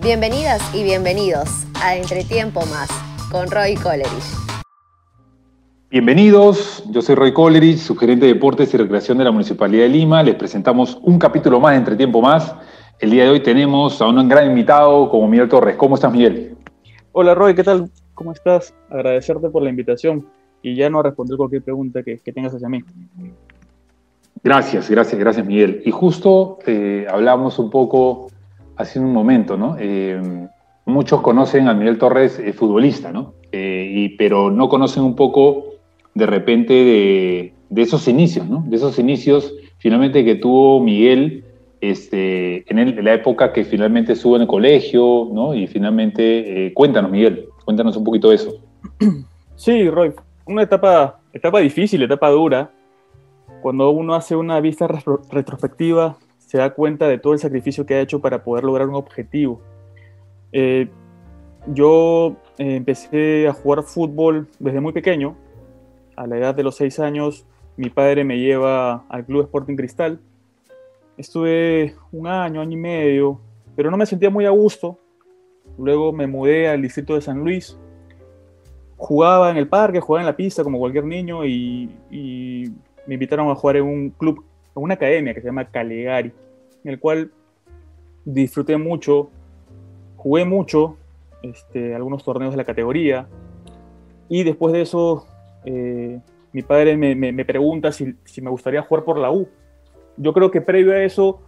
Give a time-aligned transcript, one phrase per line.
[0.00, 2.88] Bienvenidas y bienvenidos a Entretiempo Más
[3.30, 4.08] con Roy Coleridge.
[5.90, 10.22] Bienvenidos, yo soy Roy Coleridge, sugerente de Deportes y Recreación de la Municipalidad de Lima.
[10.22, 12.54] Les presentamos un capítulo más de Entretiempo Más.
[13.00, 15.76] El día de hoy tenemos a un gran invitado como Miguel Torres.
[15.76, 16.56] ¿Cómo estás, Miguel?
[17.12, 17.90] Hola, Roy, ¿qué tal?
[18.14, 18.74] ¿Cómo estás?
[18.88, 20.26] Agradecerte por la invitación
[20.62, 22.82] y ya no responder cualquier pregunta que, tengas hacia mí.
[24.42, 25.82] Gracias, gracias, gracias, Miguel.
[25.84, 28.31] Y justo eh, hablamos un poco
[28.76, 29.76] hace un momento, ¿no?
[29.78, 30.48] Eh,
[30.84, 33.34] muchos conocen a Miguel Torres eh, futbolista, ¿no?
[33.52, 35.64] Eh, pero no conocen un poco
[36.14, 36.72] de repente
[37.70, 38.64] de, esos inicios, ¿no?
[38.66, 41.44] De esos inicios finalmente que tuvo Miguel
[41.80, 45.54] este, en, la época que finalmente estuvo en el colegio, ¿no?
[45.54, 48.52] Y finalmente, cuéntanos, Miguel, cuéntanos un poquito de eso.
[49.54, 50.12] Sí, Roy,
[50.44, 52.72] una etapa, etapa difícil, etapa dura.
[53.60, 56.16] Cuando uno hace una vista retrospectiva
[56.52, 59.62] se da cuenta de todo el sacrificio que ha hecho para poder lograr un objetivo.
[60.52, 60.86] Eh,
[61.68, 65.34] yo eh, empecé a jugar fútbol desde muy pequeño.
[66.14, 67.46] A la edad de los seis años,
[67.78, 70.20] mi padre me lleva al Club Sporting Cristal.
[71.16, 73.40] Estuve un año, año y medio,
[73.74, 74.98] pero no me sentía muy a gusto.
[75.78, 77.78] Luego me mudé al distrito de San Luis.
[78.98, 82.70] Jugaba en el parque, jugaba en la pista como cualquier niño y,
[83.06, 86.32] me invitaron a jugar en un club una academia que se llama Calegari,
[86.84, 87.32] en el cual
[88.24, 89.30] disfruté mucho,
[90.16, 90.96] jugué mucho,
[91.42, 93.26] este, algunos torneos de la categoría,
[94.28, 95.26] y después de eso
[95.64, 96.20] eh,
[96.52, 99.48] mi padre me, pregunta si, me gustaría jugar por la U.
[100.16, 101.40] Yo creo que previo a eso,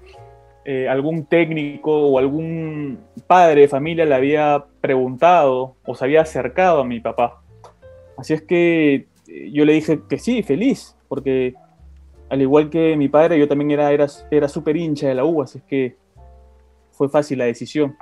[0.64, 6.80] eh, algún técnico o algún padre de familia le había preguntado o se había acercado
[6.80, 7.42] a mi papá.
[8.16, 11.54] Así es que eh, yo le dije que sí, feliz, porque
[12.34, 15.40] al igual que mi padre, yo también era, era, era súper hincha de la U,
[15.40, 15.96] así es que
[16.90, 17.96] fue fácil la decisión.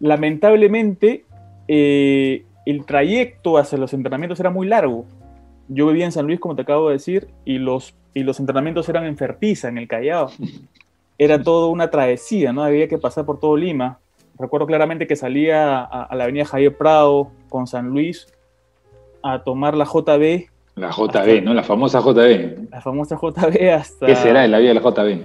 [0.00, 1.24] Lamentablemente,
[1.66, 5.06] eh, el trayecto hacia los entrenamientos era muy largo.
[5.68, 8.86] Yo vivía en San Luis, como te acabo de decir, y los, y los entrenamientos
[8.90, 10.30] eran en Fertiza, en el Callao.
[11.16, 12.62] Era todo una travesía, ¿no?
[12.62, 13.98] Había que pasar por todo Lima.
[14.38, 18.28] Recuerdo claramente que salía a, a la avenida Javier Prado con San Luis
[19.22, 21.54] a tomar la JB la JB, ¿no?
[21.54, 22.70] La famosa JB.
[22.70, 24.06] La famosa JB hasta...
[24.06, 25.24] ¿Qué será en la vida de la JB?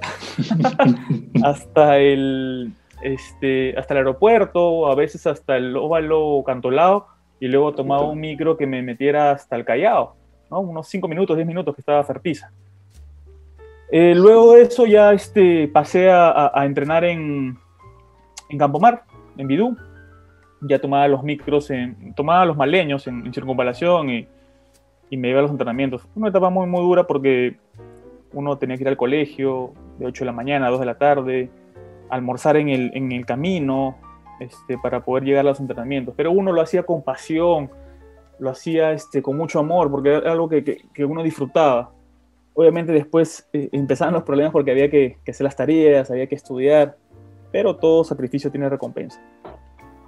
[1.44, 7.08] hasta el este, hasta el aeropuerto, a veces hasta el óvalo cantolado,
[7.40, 10.16] y luego tomaba un micro que me metiera hasta el Callao,
[10.50, 10.62] ¿no?
[10.62, 12.52] unos 5 minutos, 10 minutos que estaba Fertiza.
[13.92, 17.58] Eh, luego de eso ya este, pasé a, entrenar en,
[18.50, 19.04] en Campomar,
[19.38, 19.78] en Bidú.
[20.62, 24.28] Ya tomaba los micros, en, tomaba los maleños en, en circunvalación y
[25.14, 26.08] y me iba a los entrenamientos.
[26.16, 27.56] Una etapa muy, muy dura porque
[28.34, 30.98] uno tenía que ir al colegio de 8 de la mañana a 2 de la
[30.98, 31.52] tarde,
[32.10, 33.96] almorzar en el, en el camino
[34.40, 36.16] este, para poder llegar a los entrenamientos.
[36.18, 37.70] Pero uno lo hacía con pasión,
[38.40, 41.92] lo hacía este, con mucho amor, porque era algo que, que, uno disfrutaba.
[42.56, 46.34] Obviamente después eh, empezaban los problemas porque había que, que, hacer las tareas, había que
[46.34, 46.98] estudiar,
[47.52, 49.22] pero todo sacrificio tiene recompensa.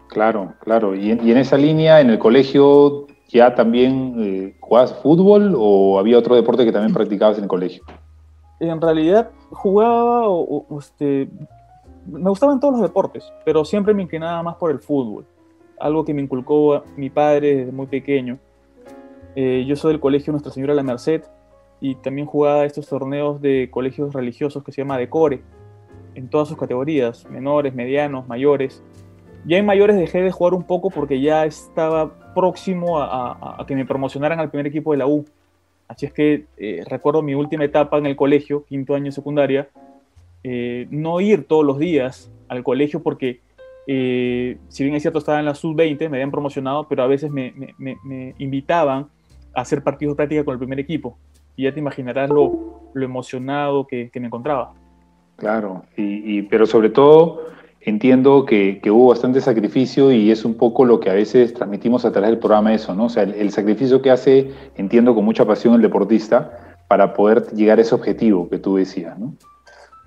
[0.07, 0.95] Claro, claro.
[0.95, 6.17] Y y en esa línea, en el colegio, ya también eh, jugabas fútbol o había
[6.17, 7.83] otro deporte que también practicabas en el colegio?
[8.59, 11.29] En realidad jugaba o, este,
[12.05, 15.25] me gustaban todos los deportes, pero siempre me inclinaba más por el fútbol,
[15.79, 18.39] algo que me inculcó mi padre desde muy pequeño.
[19.35, 21.23] Eh, yo soy del colegio Nuestra Señora la Merced
[21.81, 25.41] y también jugaba estos torneos de colegios religiosos que se llama Decore,
[26.15, 28.81] en todas sus categorías, menores, medianos, mayores.
[29.45, 33.85] Ya en mayores dejé de jugar un poco porque ya estaba próximo a, que me
[33.85, 35.25] promocionaran al primer equipo de la U.
[35.87, 39.69] Así es que eh, recuerdo mi última etapa en el colegio, quinto año de secundaria,
[40.43, 43.41] eh, no ir todos los días al colegio porque,
[43.85, 47.29] eh, si bien es cierto, estaba en la sub-20, me habían promocionado, pero a veces
[47.29, 47.53] me,
[48.39, 49.09] invitaban
[49.53, 51.19] a hacer partidos de práctica con el primer equipo.
[51.55, 54.73] Y ya te imaginarás lo, emocionado que, me encontraba.
[55.35, 57.54] Claro, y, pero sobre todo
[57.85, 62.11] entiendo que, hubo bastante sacrificio y es un poco lo que a veces transmitimos a
[62.11, 63.05] través del programa eso, ¿no?
[63.05, 67.77] O sea, el, sacrificio que hace, entiendo con mucha pasión el deportista para poder llegar
[67.77, 69.35] a ese objetivo que tú decías, ¿no?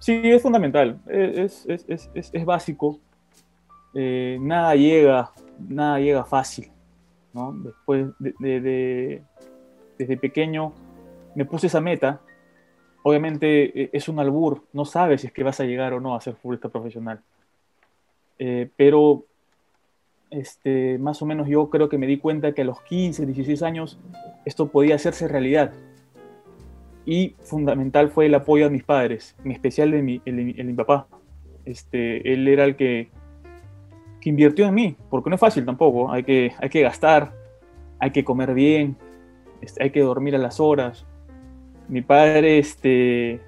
[0.01, 2.99] Sí, es fundamental, es, es, básico.
[3.95, 5.31] Eh, nada llega,
[5.69, 6.71] nada llega fácil,
[7.33, 7.53] ¿no?
[7.53, 9.23] Después de,
[9.99, 10.73] desde pequeño
[11.35, 12.21] me puse esa meta.
[13.05, 16.15] Obviamente e, es un albur, no sabes si es que vas a llegar o no
[16.15, 17.21] a ser futbolista profesional
[18.39, 19.25] eh, pero
[20.31, 23.63] este, más o menos yo creo que me di cuenta que a los 15, 16
[23.63, 23.99] años
[24.45, 25.73] esto podía hacerse realidad.
[27.07, 31.09] Y fundamental fue el apoyo de mis padres, en especial de mi, el, mi papá.
[31.65, 33.11] Este, él era el que
[34.21, 37.33] que invirtió en mí, porque no es fácil tampoco, hay que, hay que gastar,
[37.99, 38.97] hay que comer bien,
[39.61, 41.07] este, hay que dormir a las horas.
[41.89, 43.41] Mi padre, este,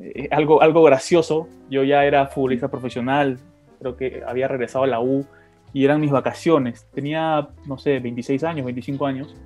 [0.00, 3.38] eh, algo, algo gracioso, yo ya era futbolista profesional,
[3.84, 5.26] creo que había regresado a la U
[5.72, 9.36] y eran mis vacaciones, tenía, no sé, 26 años, 25 años,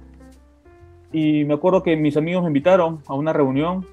[1.13, 3.87] y me acuerdo que mis amigos me invitaron a una reunión,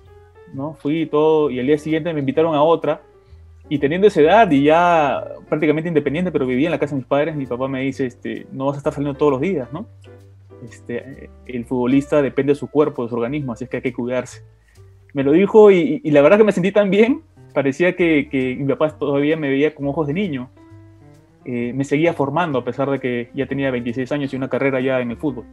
[0.53, 0.74] ¿no?
[0.74, 3.01] Fui y todo, y el día siguiente me invitaron a otra,
[3.69, 7.07] y teniendo esa edad y ya prácticamente independiente, pero vivía en la casa de mis
[7.07, 9.88] padres, mi papá me dice, este, no vas a estar saliendo todos los días, ¿no?
[10.63, 13.94] Este, el futbolista depende de su cuerpo, de su organismo, así es que hay que
[13.94, 14.44] cuidarse.
[15.13, 17.24] Me lo dijo y, la verdad que me sentí tan bien,
[17.56, 20.50] parecía que, que, mi papá todavía me veía con ojos de niño.
[21.46, 24.80] Eh, me seguía formando a pesar de que ya tenía 26 años y una carrera
[24.80, 25.46] ya en el fútbol.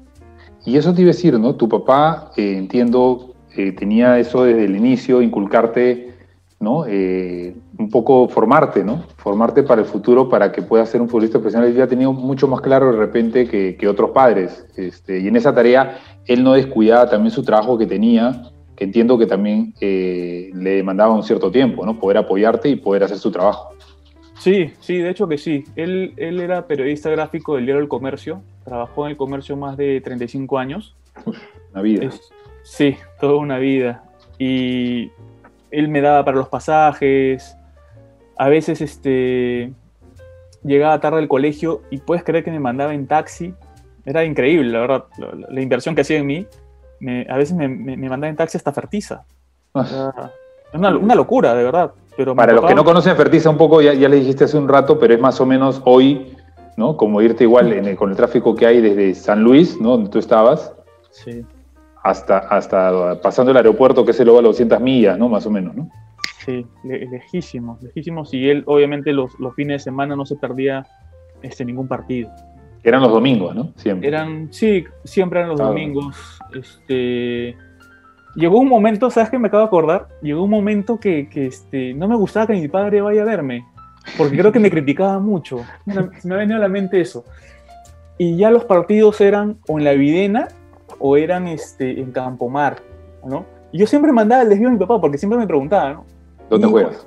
[0.66, 1.54] Y eso te iba a decir, ¿no?
[1.54, 6.12] Tu papá, eh, entiendo, eh, tenía eso desde el inicio, inculcarte
[6.62, 6.84] ¿no?
[6.86, 9.02] Eh, un poco formarte, ¿no?
[9.16, 11.68] Formarte para el futuro, para que puedas ser un futbolista profesional.
[11.68, 14.64] Él ya tenido mucho más claro de repente que, que otros padres.
[14.76, 18.44] Este, y en esa tarea, él no descuidaba también su trabajo que tenía,
[18.82, 21.98] entiendo que también eh, le demandaba un cierto tiempo, ¿no?
[21.98, 23.74] Poder apoyarte y poder hacer su trabajo.
[24.38, 25.64] Sí, sí, de hecho que sí.
[25.76, 30.00] Él, él era periodista gráfico del diario El Comercio, trabajó en el comercio más de
[30.00, 30.96] 35 años.
[31.72, 32.10] una vida.
[32.62, 34.04] sí, toda una vida.
[34.38, 35.10] Y
[35.70, 37.56] él me daba para los pasajes,
[38.36, 39.72] a veces este,
[40.64, 43.54] llegaba tarde al colegio y puedes creer que me mandaba en taxi,
[44.04, 45.04] era increíble, la verdad,
[45.48, 46.46] la, inversión que hacía en mí,
[47.28, 49.24] a veces me, mandaba en taxi hasta Fertiza.
[49.74, 50.30] Ah.
[50.74, 51.92] una, una, locura, de verdad.
[52.16, 54.68] Pero para los que no conocen Fertiza un poco, ya, ya le dijiste hace un
[54.68, 56.36] rato, pero es más o menos hoy,
[56.76, 56.96] ¿no?
[56.96, 59.90] Como irte igual con el tráfico que hay desde San Luis, ¿no?
[59.90, 60.72] Donde tú estabas.
[61.10, 61.44] Sí
[62.02, 65.28] hasta, hasta pasando el aeropuerto, que es el a 200 millas, ¿no?
[65.28, 65.88] Más o menos, ¿no?
[66.44, 68.24] Sí, lejísimo, lejísimo.
[68.32, 70.84] Y él, obviamente, los, los, fines de semana no se perdía
[71.40, 72.30] este, ningún partido.
[72.84, 73.72] Eran los domingos, ¿no?
[73.76, 74.08] Siempre.
[74.08, 76.40] Eran, sí, siempre eran los domingos.
[76.54, 77.56] Este,
[78.34, 80.08] llegó un momento, ¿sabes qué me acabo de acordar?
[80.20, 83.64] Llegó un momento que, que este, no me gustaba que mi padre vaya a verme,
[84.18, 85.64] porque creo que me criticaba mucho.
[85.86, 85.94] Me,
[86.24, 87.24] me ha venido a la mente eso.
[88.18, 90.48] Y ya los partidos eran o en la Videna
[90.98, 92.76] o eran este, en Campomar,
[93.24, 93.44] ¿no?
[93.72, 96.04] Y yo siempre mandaba el desvío a mi papá porque siempre me preguntaba, ¿no?
[96.50, 97.06] ¿Dónde juegas?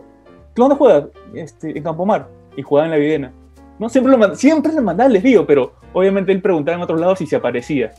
[0.56, 1.06] ¿Dónde juegas?
[1.34, 2.28] Este, en Campomar.
[2.58, 3.32] Y jugaba en la Videna.
[3.80, 3.90] ¿No?
[3.90, 7.26] Siempre, lo, siempre le mandaba el desvío, pero obviamente él preguntaba en otros lados si
[7.26, 7.94] se aparecía.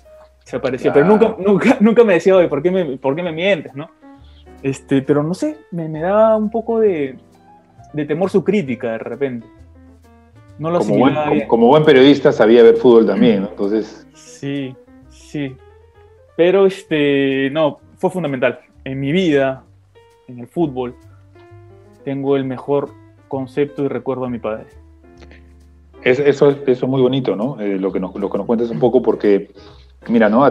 [0.44, 3.32] Se aparecía, pero nunca, nunca, nunca me decía, oye, ¿por qué me, por qué me
[3.32, 3.90] mientes, no?
[4.62, 7.18] Este, pero no sé, me, me daba un poco de,
[7.92, 9.46] de, temor su crítica de repente.
[10.58, 13.48] No lo como buen, como, como, buen periodista sabía ver fútbol también, ¿no?
[13.48, 14.06] Entonces...
[14.14, 14.74] Sí,
[15.10, 15.54] sí.
[16.36, 18.60] Pero este, no, fue fundamental.
[18.84, 19.64] En mi vida,
[20.28, 20.94] en el fútbol,
[22.04, 22.90] tengo el mejor
[23.28, 24.66] concepto y recuerdo a mi padre.
[26.06, 27.60] Eso, eso es muy bonito, ¿no?
[27.60, 29.50] Eh, lo, que nos, lo que nos cuentas un poco, porque,
[30.08, 30.46] mira, ¿no?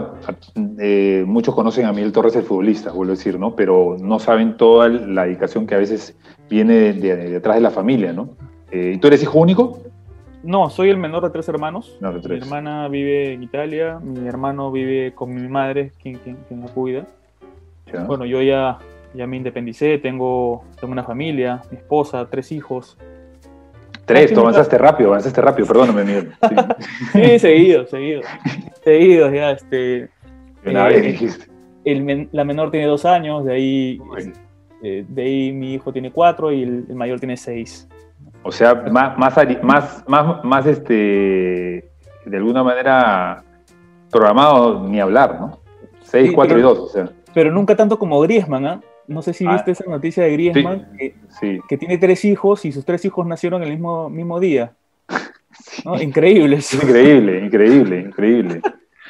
[0.78, 3.56] Eh, muchos conocen a Miguel Torres, el futbolista, vuelvo a decir, ¿no?
[3.56, 6.14] Pero no saben toda la dedicación que a veces
[6.50, 8.30] viene detrás de la familia, ¿no?
[8.70, 9.78] Eh, ¿Y tú eres hijo único?
[10.42, 11.96] No, soy el menor de tres hermanos.
[12.00, 17.06] Mi hermana vive en Italia, mi hermano vive con mi madre, quien, quien, la cuida.
[18.06, 18.78] Bueno, yo ya,
[19.14, 22.98] ya me independicé, tengo, tengo una familia, mi esposa, tres hijos.
[24.06, 26.32] Tres, tú avanzaste rápido, avanzaste rápido, perdóname, Miguel.
[27.12, 28.22] Sí, seguido, seguido.
[28.82, 30.08] seguido, ya, este.
[30.64, 31.46] Una vez eh, dijiste.
[31.84, 34.00] El, la menor tiene dos años, de ahí,
[34.82, 37.88] eh, de ahí mi hijo tiene cuatro y el mayor tiene seis.
[38.42, 41.90] O sea, más, más, más, más, este,
[42.24, 43.42] de alguna manera
[44.10, 45.60] programado ni hablar, ¿no?
[46.02, 47.08] 6, 4 y 2, o sea.
[47.34, 48.80] Pero nunca tanto como Griezmann, ¿ah?
[49.08, 49.52] No sé si ah.
[49.52, 53.70] viste esa noticia de Griezmann, que, tiene tres hijos y sus tres hijos nacieron el
[53.70, 54.72] mismo, mismo día.
[56.00, 56.58] Increíble.
[56.72, 58.60] increíble, increíble, increíble.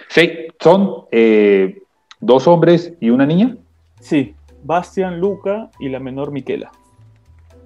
[0.09, 1.83] Sí, son eh,
[2.21, 3.57] dos hombres y una niña.
[4.01, 6.71] Sí, Bastian, Luca y la menor Miquela.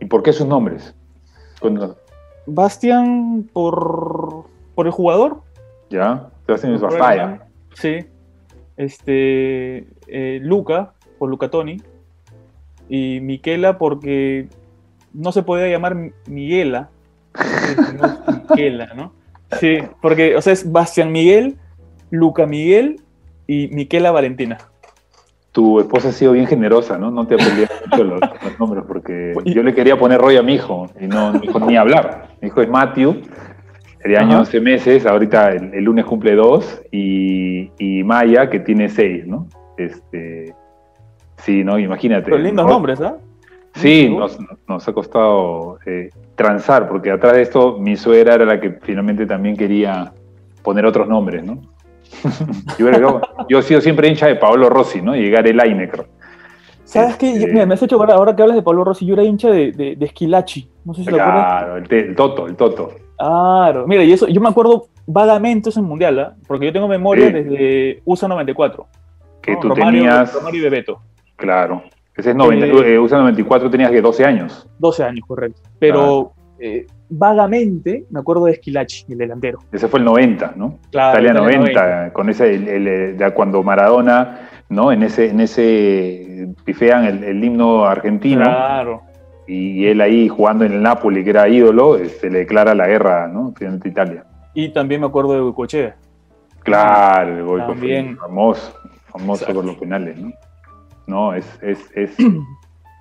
[0.00, 0.94] ¿Y por qué sus nombres?
[2.46, 5.42] Bastian por, por el jugador.
[5.90, 7.46] Ya, Bastian es Bastaya.
[7.74, 8.06] Sí.
[8.76, 11.82] Este, eh, Luca, por Luca Toni.
[12.90, 14.48] Y Miquela porque
[15.14, 16.90] no se podía llamar Miguela.
[18.50, 19.12] Miquela, ¿no?
[19.58, 21.56] Sí, porque, o sea, es Bastian Miguel,
[22.10, 23.00] Luca Miguel
[23.46, 24.58] y Miquela Valentina
[25.52, 27.10] tu esposa ha sido bien generosa, ¿no?
[27.10, 28.20] No te peleado mucho los,
[28.58, 31.76] nombres, porque yo le quería poner Roy a mi hijo, y no, mi hijo ni
[31.76, 32.28] hablar.
[32.40, 33.22] Mi hijo es Matthew,
[34.00, 37.70] sería año 11 meses, ahorita el, lunes cumple dos, y,
[38.04, 39.46] Maya, que tiene seis, ¿no?
[39.76, 40.54] Este,
[41.42, 41.78] sí, ¿no?
[41.78, 42.24] Imagínate.
[42.24, 43.16] Pero lindos nombres, ¿ah?
[43.74, 44.14] Sí,
[44.66, 45.78] nos, ha costado.
[45.86, 50.10] Eh, transar, porque atrás de esto mi suegra era la que finalmente también quería
[50.62, 51.60] poner otros nombres, ¿no?
[52.78, 55.14] yo, yo, he sido siempre hincha de Paolo Rossi, ¿no?
[55.14, 56.06] Llegar el Lineker.
[56.84, 57.34] ¿Sabes qué?
[57.34, 59.50] Este, mira, me has hecho acordar, ahora que hablas de Paolo Rossi, yo era hincha
[59.50, 60.68] de, de, de Esquilachi.
[60.84, 62.90] No sé si claro, lo Claro, el, Toto, el Toto.
[63.18, 66.26] Claro, mira, y eso, yo me acuerdo vagamente eso en Mundial, ¿eh?
[66.48, 68.86] porque yo tengo memoria desde USA 94.
[69.42, 70.32] Que tú tenías.
[70.32, 71.00] Romario y Bebeto.
[71.40, 71.82] Claro.
[72.16, 74.68] Ese es 90, eh, USA 94 tenías que 12 años.
[74.78, 75.62] 12 años, correcto.
[75.78, 79.60] Pero eh, vagamente me acuerdo de Esquilachi, el delantero.
[79.72, 80.78] Ese fue el 90, ¿no?
[80.90, 81.18] Claro.
[81.18, 84.92] Italia 90, con ese, el, de cuando Maradona, ¿no?
[84.92, 88.44] En ese, en ese pifean el, himno argentino.
[88.44, 89.02] Claro.
[89.46, 92.86] Y él ahí jugando en el Napoli, que era ídolo, se este, le declara la
[92.86, 93.52] guerra, ¿no?
[93.56, 94.24] Finalmente Italia.
[94.52, 95.96] Y también me acuerdo de Goicoechea.
[96.62, 97.74] Claro, el Goico
[98.20, 98.74] famoso,
[99.06, 100.30] famoso por los penales, ¿no?
[101.10, 102.16] No, es, es, es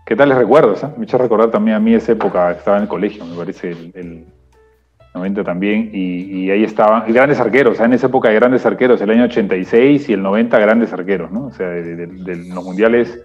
[0.07, 0.83] ¿Qué tal les recuerdos?
[0.97, 4.25] Me echa recordar también a mí esa época, estaba en el colegio, me parece, el,
[5.13, 9.25] 90 también, y, ahí estaban grandes arqueros, en esa época de grandes arqueros, el año
[9.25, 11.45] 86 y el 90 grandes arqueros, ¿no?
[11.45, 13.23] O sea, de, los mundiales,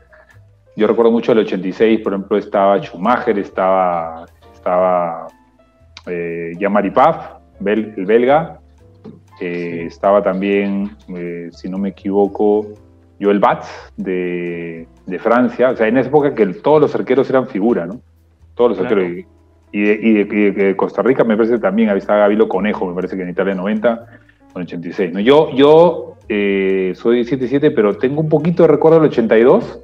[0.77, 5.29] yo recuerdo mucho el 86, por ejemplo, estaba Schumacher, estaba, estaba
[6.07, 6.53] eh,
[6.93, 8.61] Paf, el belga,
[9.41, 12.84] eh, estaba también, eh, si no me equivoco,
[13.21, 15.71] Joel Batz de, de, Francia.
[15.71, 18.01] O sea, en esa época que todos los arqueros eran figura, ¿no?
[18.55, 19.25] Todos los arqueros.
[19.73, 23.31] Y de, Costa Rica me parece también, ahí está Gavilo Conejo, me parece que en
[23.31, 24.07] Italia 90,
[24.53, 25.13] con 86.
[25.13, 25.19] ¿no?
[25.19, 29.81] Yo, yo eh, soy 77, pero tengo un poquito de recuerdo del 82,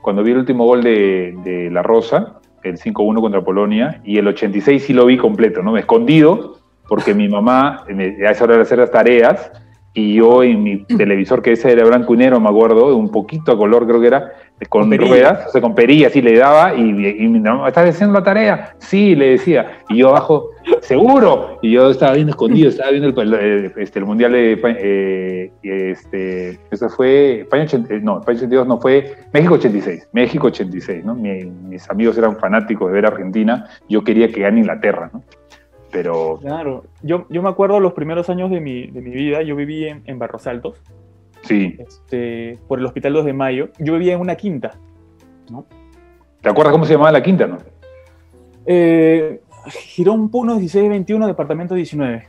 [0.00, 4.28] cuando vi el último gol de, de La Rosa, el 5-1 contra Polonia, y el
[4.28, 5.76] 86 sí lo vi completo, ¿no?
[5.76, 6.58] Escondido,
[6.88, 9.50] porque mi mamá a esa hora de hacer las tareas
[9.94, 13.52] y yo en mi televisor, que ese era blanco y negro, me acuerdo, un poquito
[13.52, 14.32] a color creo que era,
[14.68, 18.18] con, ruedas, o sea, con perillas, y le daba, y, y mi mamá, ¿estás haciendo
[18.18, 18.74] la tarea?
[18.78, 23.72] Sí, le decía, y yo abajo, seguro, y yo estaba bien escondido, estaba viendo el,
[23.76, 29.14] este, el Mundial de eh, este, eso fue, España 80, no, España 82 no fue,
[29.32, 31.14] México 86, México 86, ¿no?
[31.14, 35.22] mis amigos eran fanáticos de ver Argentina, yo quería que gane Inglaterra, ¿no?
[35.92, 36.38] Pero...
[36.40, 39.86] Claro, yo, yo me acuerdo los primeros años de mi, de mi vida, yo viví
[39.86, 40.82] en, en Barros Altos,
[41.42, 41.76] sí.
[41.78, 44.72] este, por el Hospital 2 de Mayo, yo vivía en una quinta,
[45.50, 45.66] ¿no?
[46.40, 47.58] ¿Te acuerdas cómo se llamaba la quinta, no?
[48.66, 52.28] Eh, Girón Puno 1621, departamento 19.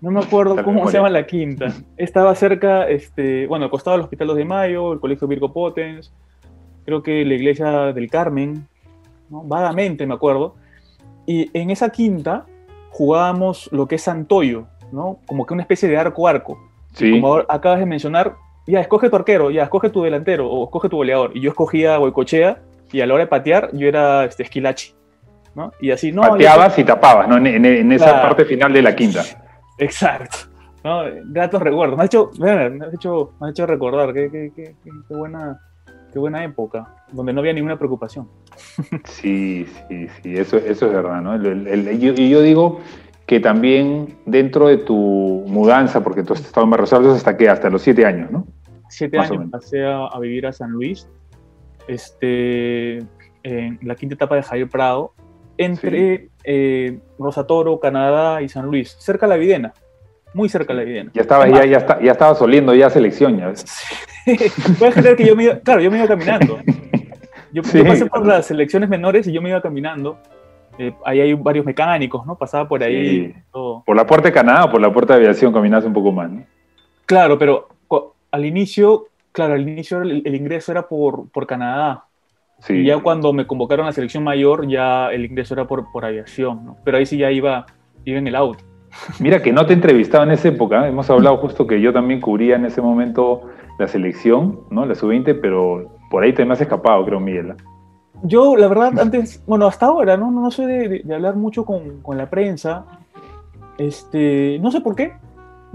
[0.00, 1.74] No me acuerdo cómo se llama la quinta.
[1.96, 6.12] Estaba cerca, este, bueno, al costado del Hospital 2 de Mayo, el Colegio Virgo Potens,
[6.84, 8.66] creo que la iglesia del Carmen,
[9.28, 9.42] ¿no?
[9.42, 10.54] vagamente me acuerdo.
[11.26, 12.46] Y en esa quinta
[12.90, 15.18] jugábamos lo que es Santoyo, ¿no?
[15.26, 16.58] Como que una especie de arco-arco.
[16.92, 17.12] Sí.
[17.12, 18.34] Como acabas de mencionar,
[18.66, 21.32] ya, escoge tu arquero, ya, escoge tu delantero o escoge tu goleador.
[21.34, 22.58] Y yo escogía Goicochea
[22.92, 24.94] y a la hora de patear yo era este, Esquilachi,
[25.54, 25.72] ¿no?
[25.80, 26.22] Y así, no...
[26.22, 27.36] Pateabas y tapabas, ¿no?
[27.36, 29.24] En, esa parte final de la quinta.
[29.78, 30.36] Exacto.
[30.84, 31.02] ¿no?
[31.26, 31.96] Gratos recuerdos.
[31.96, 35.58] Me has hecho, me has hecho, me has hecho recordar, qué, qué, qué, qué buena
[36.10, 38.28] qué buena época, donde no había ninguna preocupación.
[39.04, 41.36] Sí, sí, sí, eso, eso es verdad, ¿no?
[41.36, 42.80] y yo, digo
[43.26, 47.48] que también dentro de tu mudanza, porque tú has estado en Barros Altos hasta que
[47.48, 48.46] hasta los siete años, ¿no?
[48.88, 51.08] Siete años pasé a, vivir a San Luis,
[51.86, 52.98] este,
[53.44, 55.12] en la quinta etapa de Javier Prado,
[55.56, 59.72] entre eh, Rosatoro, Canadá y San Luis, cerca de la Videna
[60.34, 61.10] muy cerca de la Videna.
[61.14, 63.52] Ya estabas, ya, ya, está, ya estabas oliendo ya selección, ya
[64.78, 66.58] Puedes creer que yo me iba, claro, yo me iba caminando.
[67.52, 70.18] Yo, pasé por las selecciones menores y yo me iba caminando.
[70.78, 72.36] Eh, ahí hay varios mecánicos, ¿no?
[72.36, 73.34] Pasaba por ahí.
[73.50, 76.30] ¿Por la puerta de Canadá o por la puerta de aviación caminás un poco más,
[76.30, 76.44] ¿no?
[77.06, 77.68] Claro, pero
[78.30, 82.04] al inicio, claro, al inicio el, ingreso era por, por Canadá.
[82.60, 82.74] Sí.
[82.74, 86.04] Y ya cuando me convocaron a la selección mayor, ya el ingreso era por, por
[86.04, 86.76] aviación, ¿no?
[86.84, 87.66] Pero ahí sí ya iba,
[88.04, 88.64] iba en el auto.
[89.18, 90.88] Mira que no te entrevistaba en esa época, ¿eh?
[90.88, 93.42] hemos hablado justo que yo también cubría en ese momento
[93.78, 94.84] la selección, ¿no?
[94.84, 97.54] La sub-20, pero por ahí te me has escapado, creo, Miguel.
[98.22, 100.30] Yo, la verdad, antes, bueno, hasta ahora, ¿no?
[100.30, 102.84] No soy de, hablar mucho con, con, la prensa.
[103.78, 105.12] Este, no sé por qué.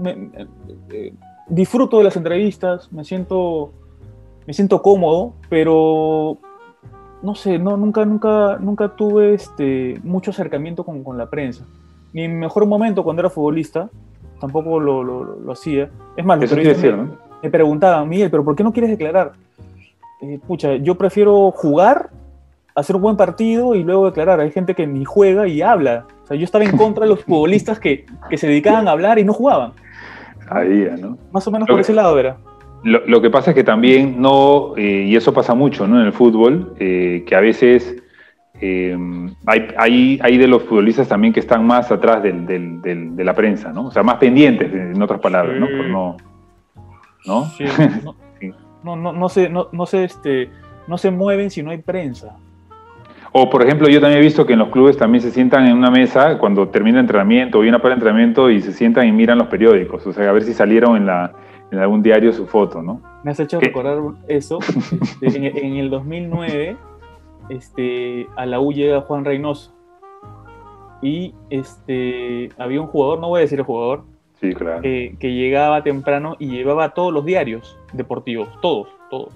[0.04, 1.12] Eh,
[1.48, 3.72] disfruto de las entrevistas, me siento,
[4.46, 6.38] me siento cómodo, pero
[7.22, 11.66] no sé, no, nunca, nunca, nunca tuve este, mucho acercamiento con, con la prensa
[12.12, 13.90] mi mejor momento cuando era futbolista,
[14.40, 15.90] tampoco lo, lo, lo hacía.
[16.16, 17.16] Es más, Eso decir, ¿no?
[17.42, 19.32] me preguntaban, Miguel, ¿pero por qué no quieres declarar?
[20.22, 22.10] Eh, pucha, yo prefiero jugar,
[22.74, 24.40] hacer un buen partido y luego declarar.
[24.40, 26.06] Hay gente que ni juega y habla.
[26.24, 29.18] O sea, yo estaba en contra de los futbolistas que, que se dedicaban a hablar
[29.18, 29.72] y no jugaban.
[30.48, 31.18] Ahí, ¿no?
[31.32, 32.36] Más o menos por ese lado era.
[32.82, 36.00] Lo, lo, que pasa es que también no, eh, y eso pasa mucho ¿no?
[36.00, 37.96] en el fútbol, eh, que a veces
[38.60, 38.96] eh,
[39.46, 42.46] hay, hay, de los futbolistas también que están más atrás del,
[42.80, 43.86] de la prensa, ¿no?
[43.86, 45.68] O sea, más pendientes, en otras palabras, ¿no?
[45.88, 46.16] no,
[47.26, 47.46] ¿no?
[48.82, 50.50] no, no, no, se, no, no, se, este,
[50.86, 52.36] no se mueven si no hay prensa.
[53.32, 55.76] O, por ejemplo, yo también he visto que en los clubes también se sientan en
[55.76, 59.12] una mesa cuando termina el entrenamiento o viene para el entrenamiento y se sientan y
[59.12, 61.32] miran los periódicos, o sea, a ver si salieron en, la,
[61.70, 63.02] en algún diario su foto, ¿no?
[63.24, 63.98] Me has hecho recordar
[64.28, 64.58] eso.
[65.20, 66.76] Este, en, en, el 2009
[67.48, 69.72] este, a la U llega Juan Reynoso.
[71.02, 74.04] Y este, había un jugador, no voy a decir el jugador,
[74.40, 79.32] que, llegaba temprano y llevaba todos los diarios deportivos, todos, todos.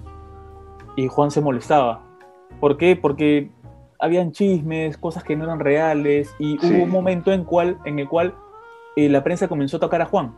[0.95, 2.01] Y Juan se molestaba.
[2.59, 2.95] ¿Por qué?
[2.95, 3.49] Porque
[3.99, 8.07] habían chismes, cosas que no eran reales, y hubo un momento en, cual, en el
[8.07, 8.35] cual
[8.95, 10.33] eh, la prensa comenzó a tocar a Juan,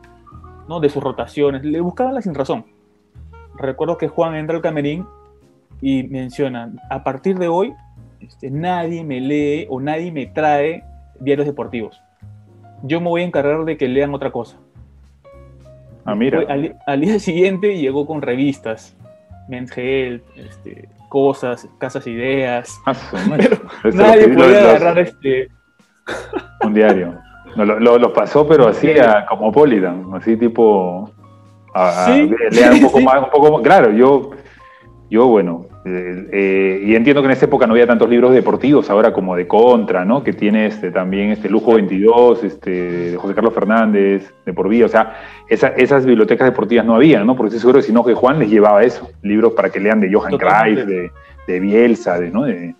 [0.67, 0.79] ¿no?
[0.79, 2.65] De sus rotaciones, le buscaban la sin razón.
[3.55, 5.05] Recuerdo que Juan entra al camerín
[5.83, 7.73] y mencionan, a partir de hoy,
[8.21, 10.81] este, nadie me lee o nadie me trae
[11.19, 12.01] diarios deportivos.
[12.83, 14.55] Yo me voy a encargar de que lean otra cosa.
[16.05, 16.39] Ah, mira.
[16.85, 18.95] Al, día siguiente llegó con revistas,
[19.49, 22.79] Men's Health, este, cosas, casas ideas.
[22.85, 22.93] Ah,
[23.93, 25.49] nadie podía agarrar este.
[26.63, 27.19] Un diario.
[27.57, 28.89] Lo, lo, pasó, pero así
[29.27, 31.11] como Polidan, así tipo.
[31.75, 32.07] A,
[32.51, 33.61] lean un poco más, un poco más.
[33.63, 34.31] Claro, yo,
[35.09, 38.89] yo bueno, eh, eh, y entiendo que en esa época no había tantos libros deportivos,
[38.89, 40.23] ahora como de Contra, ¿no?
[40.23, 42.71] Que tiene este, también este Lujo 22, este,
[43.11, 44.85] de José Carlos Fernández, de por vida.
[44.85, 45.17] O sea,
[45.49, 47.35] esas bibliotecas deportivas no había, ¿no?
[47.35, 49.99] Porque estoy seguro que si no, que Juan les llevaba eso, libros para que lean
[49.99, 50.85] de Johan Cruyff,
[51.47, 52.43] de, Bielsa, de, ¿no?
[52.43, 52.75] De,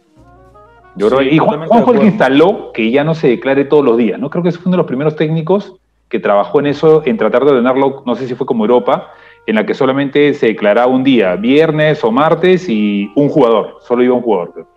[0.95, 4.29] y Juan, fue el que instaló que ya no se declare todos los días, ¿no?
[4.29, 5.75] Creo que ese fue uno de los primeros técnicos
[6.07, 9.09] que trabajó en eso, en tratar de ordenarlo, no sé si fue como Europa,
[9.45, 14.03] en la que solamente se declaraba un día, viernes o martes, y un jugador, solo
[14.03, 14.67] iba un jugador.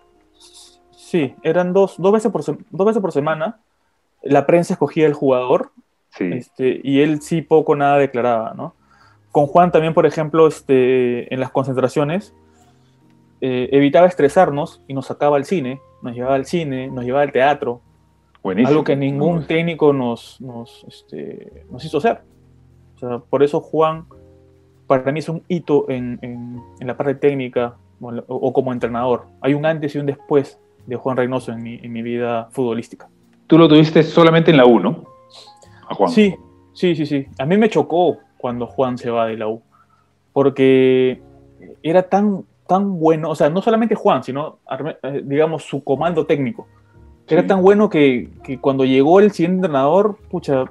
[0.91, 3.59] Sí, eran dos, dos, veces, por, dos veces por semana.
[4.23, 5.71] La prensa escogía el jugador
[6.19, 8.73] este, y él sí poco nada declaraba, ¿no?
[9.31, 12.33] Con Juan también, por ejemplo, este, en las concentraciones,
[13.39, 17.31] eh, evitaba estresarnos y nos sacaba al cine, nos llevaba al cine, nos llevaba al
[17.31, 17.81] teatro.
[18.41, 18.69] Buenísimo.
[18.69, 22.21] Algo que ningún técnico nos, nos, este, nos hizo hacer.
[22.95, 24.05] O sea, por eso Juan
[24.87, 29.25] para mí es un hito en, en, la parte técnica o, como entrenador.
[29.41, 33.09] Hay un antes y un después de Juan Reynoso en mi, en mi vida futbolística.
[33.47, 35.03] Tú lo tuviste solamente en la U, ¿no?
[35.89, 36.09] A Juan.
[36.09, 36.35] Sí,
[36.73, 37.27] sí, sí, sí.
[37.37, 39.61] A mí me chocó cuando Juan se va de la U,
[40.31, 41.21] porque
[41.83, 44.59] era tan, tan bueno, o sea, no solamente Juan, sino,
[45.03, 46.67] eh, digamos, su comando técnico.
[47.29, 50.63] Era tan bueno que, que, cuando llegó el siguiente entrenador, pucha,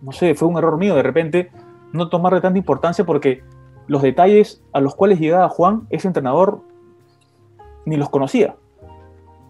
[0.00, 0.94] no sé, fue un error mío.
[0.94, 1.50] De repente
[1.92, 3.42] no tomarle tanta importancia porque
[3.86, 6.60] los detalles a los cuales llegaba Juan, ese entrenador,
[7.84, 8.54] ni los conocía.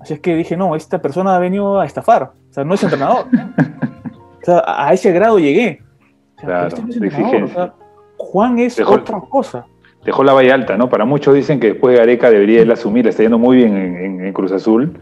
[0.01, 2.33] Así es que dije, no, esta persona ha venido a estafar.
[2.51, 3.27] O sea, no es entrenador.
[4.43, 5.83] o sea, a ese grado llegué.
[6.37, 6.75] claro,
[8.17, 9.67] Juan es otra cosa.
[10.05, 10.89] Dejó la valla alta, ¿no?
[10.89, 14.33] Para muchos dicen que después de Gareca debería él asumir, está yendo muy bien en
[14.33, 14.99] Cruz Azul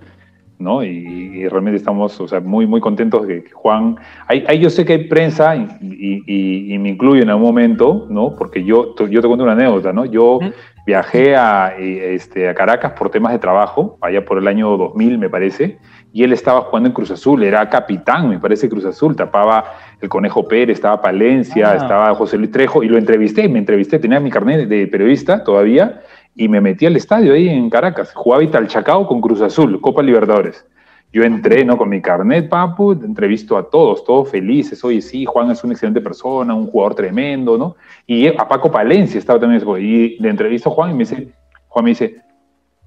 [0.59, 0.83] ¿no?
[0.83, 3.97] Y, realmente estamos, o sea, muy, muy contentos de que Juan...
[4.27, 8.35] Hay, yo sé que hay prensa, y, me incluyo en algún momento, ¿no?
[8.37, 10.05] Porque yo, yo te cuento una anécdota, ¿no?
[10.05, 10.41] Yo
[10.87, 15.29] viajé a, este, a Caracas por temas de trabajo, allá por el año 2000, me
[15.29, 15.79] parece,
[16.13, 19.65] y él estaba jugando en Cruz Azul, era capitán, me parece, Cruz Azul, tapaba
[20.01, 21.77] el Conejo Pérez, estaba Palencia, ah.
[21.77, 26.01] estaba José Luis Trejo, y lo entrevisté, me entrevisté, tenía mi carnet de periodista todavía,
[26.39, 28.13] y me metí al estadio ahí en Caracas.
[28.15, 30.65] Jugaba Chacao con Cruz Azul, Copa Libertadores.
[31.13, 31.77] Yo entré, ¿no?
[31.77, 34.85] Con mi carnet, papu, entrevisto a todos, todos felices.
[34.85, 37.75] Oye, sí, Juan es una excelente persona, un jugador tremendo, ¿no?
[38.07, 41.29] Y a Paco Palencia estaba también, y le entrevisto a Juan y me dice,
[41.67, 42.23] Juan me dice,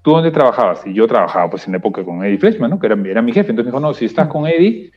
[0.00, 0.86] ¿tú dónde trabajabas?
[0.86, 2.78] Y yo trabajaba, pues, en la época con Eddie Fleshman, ¿no?
[2.78, 3.50] Que era, era mi jefe.
[3.50, 4.92] Entonces me dijo, no, si estás con Eddie,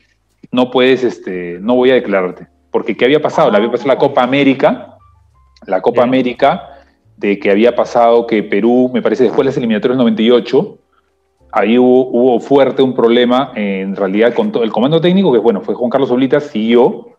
[0.53, 2.47] no puedes, este, no voy a declararte.
[2.71, 3.51] Porque ¿qué había pasado?
[3.51, 4.97] Le había pasado la Copa América,
[5.65, 6.69] la Copa América
[7.17, 10.77] de que había pasado que Perú, me parece después de las eliminatorias del 98,
[11.51, 15.73] ahí hubo, fuerte un problema en realidad con todo el comando técnico, que bueno, fue
[15.73, 17.15] Juan Carlos Oblitas, siguió,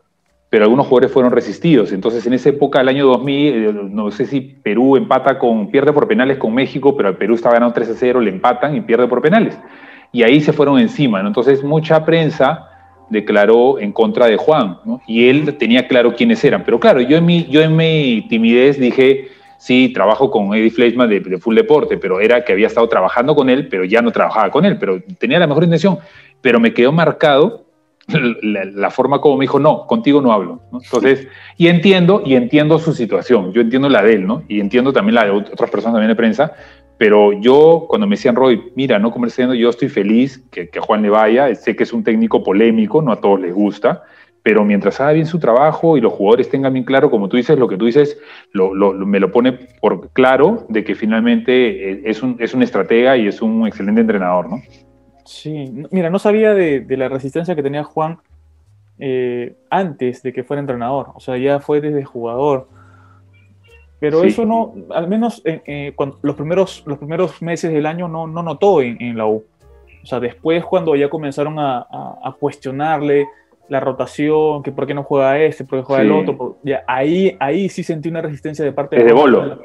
[0.51, 1.93] pero algunos jugadores fueron resistidos.
[1.93, 5.93] Entonces, en esa época, el año 2000, eh, no sé si Perú empata con, pierde
[5.93, 9.09] por penales con México, pero Perú estaba ganando 3 a 0, le empatan y pierde
[9.09, 9.59] por penales.
[10.13, 11.21] Y ahí se fueron encima.
[11.21, 12.69] Entonces, mucha prensa
[13.09, 15.01] declaró en contra de Juan, ¿no?
[15.07, 16.65] Y él tenía claro quiénes eran.
[16.65, 21.09] Pero claro, yo en mi, yo en mi timidez dije, sí, trabajo con Eddie Fleischman
[21.09, 24.51] de, Full Deporte, pero era que había estado trabajando con él, pero ya no trabajaba
[24.51, 25.99] con él, pero tenía la mejor intención.
[26.41, 27.67] Pero me quedó marcado
[28.43, 30.61] la, forma como me dijo, no, contigo no hablo.
[30.73, 34.45] Entonces, y entiendo, y entiendo su situación, yo entiendo la de él, ¿no?
[34.49, 36.53] Y entiendo también la de otras personas también de prensa,
[36.99, 41.03] Pero yo, cuando me decían, Roy, mira, no comerciando, yo estoy feliz que, que Juan
[41.03, 44.05] le vaya, sé que es un técnico polémico, no a todos les gusta,
[44.47, 47.59] pero mientras haga bien su trabajo y los jugadores tengan bien claro, como tú dices,
[47.59, 48.17] lo que tú dices
[48.55, 53.27] me lo pone por claro de que finalmente eh, es un, es un estratega y
[53.27, 54.63] es un excelente entrenador, ¿no?
[55.25, 58.19] Sí, mira, no sabía de, la resistencia que tenía Juan
[59.01, 62.69] eh, antes de que fuera entrenador, o sea, ya fue desde jugador.
[63.99, 68.29] Pero eso no, al menos eh, cuando, los, primeros, los primeros meses del año no,
[68.29, 69.43] no notó en, la U.
[70.05, 73.27] O sea, después cuando ya comenzaron a, a cuestionarle,
[73.69, 76.59] la rotación, que por qué no juega este, por qué juega el otro.
[76.63, 79.61] ya, ahí, ahí sí sentí una resistencia de parte de, Bolo.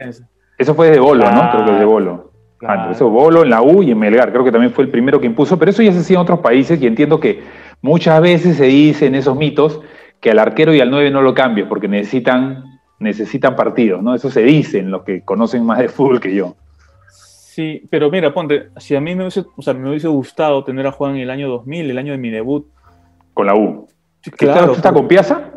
[0.58, 1.52] Eso fue de Bolo, ¿no?
[1.52, 2.32] Creo que es de Bolo.
[2.58, 2.92] Claro.
[2.92, 5.26] Eso, Bolo en la U y en Melgar, creo que también fue el primero que
[5.26, 7.42] impuso, pero eso ya se hacía en otros países y entiendo que
[7.82, 9.82] muchas veces se dice en esos mitos
[10.20, 12.64] que al arquero y al 9 no lo cambies porque necesitan,
[13.00, 14.14] necesitan partidos, ¿no?
[14.14, 16.56] Eso se dice en los que conocen más de fútbol que yo.
[17.10, 20.86] Sí, pero mira, ponte, si a mí me hubiese, o sea, me hubiese gustado tener
[20.86, 22.68] a Juan en el año 2000, el año de mi debut,
[23.42, 23.88] con la U.
[24.38, 24.74] claro.
[24.74, 25.52] ¿Está con Piazza?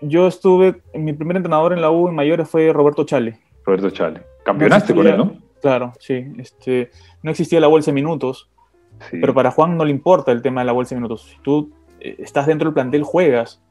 [0.00, 3.38] Yo estuve, mi primer entrenador en la U en mayores fue Roberto Chale.
[3.64, 4.22] Roberto Chale.
[4.44, 5.32] Campeonaste con él, ¿no?
[5.60, 6.32] Claro, sí.
[6.38, 6.90] Este,
[7.22, 8.50] no existía la bolsa de minutos,
[9.10, 11.28] pero para Juan no le importa el tema de la bolsa de minutos.
[11.30, 11.70] Si tú
[12.00, 13.62] eh, estás dentro del plantel, juegas.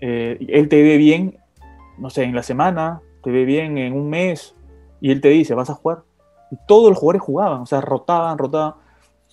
[0.00, 1.38] Eh, él te ve bien,
[1.98, 4.54] no sé, en la semana, te ve bien en un mes,
[5.00, 6.04] y él te dice, vas a jugar.
[6.52, 8.74] Y todos los jugadores jugaban, o sea, rotaban, rotaban.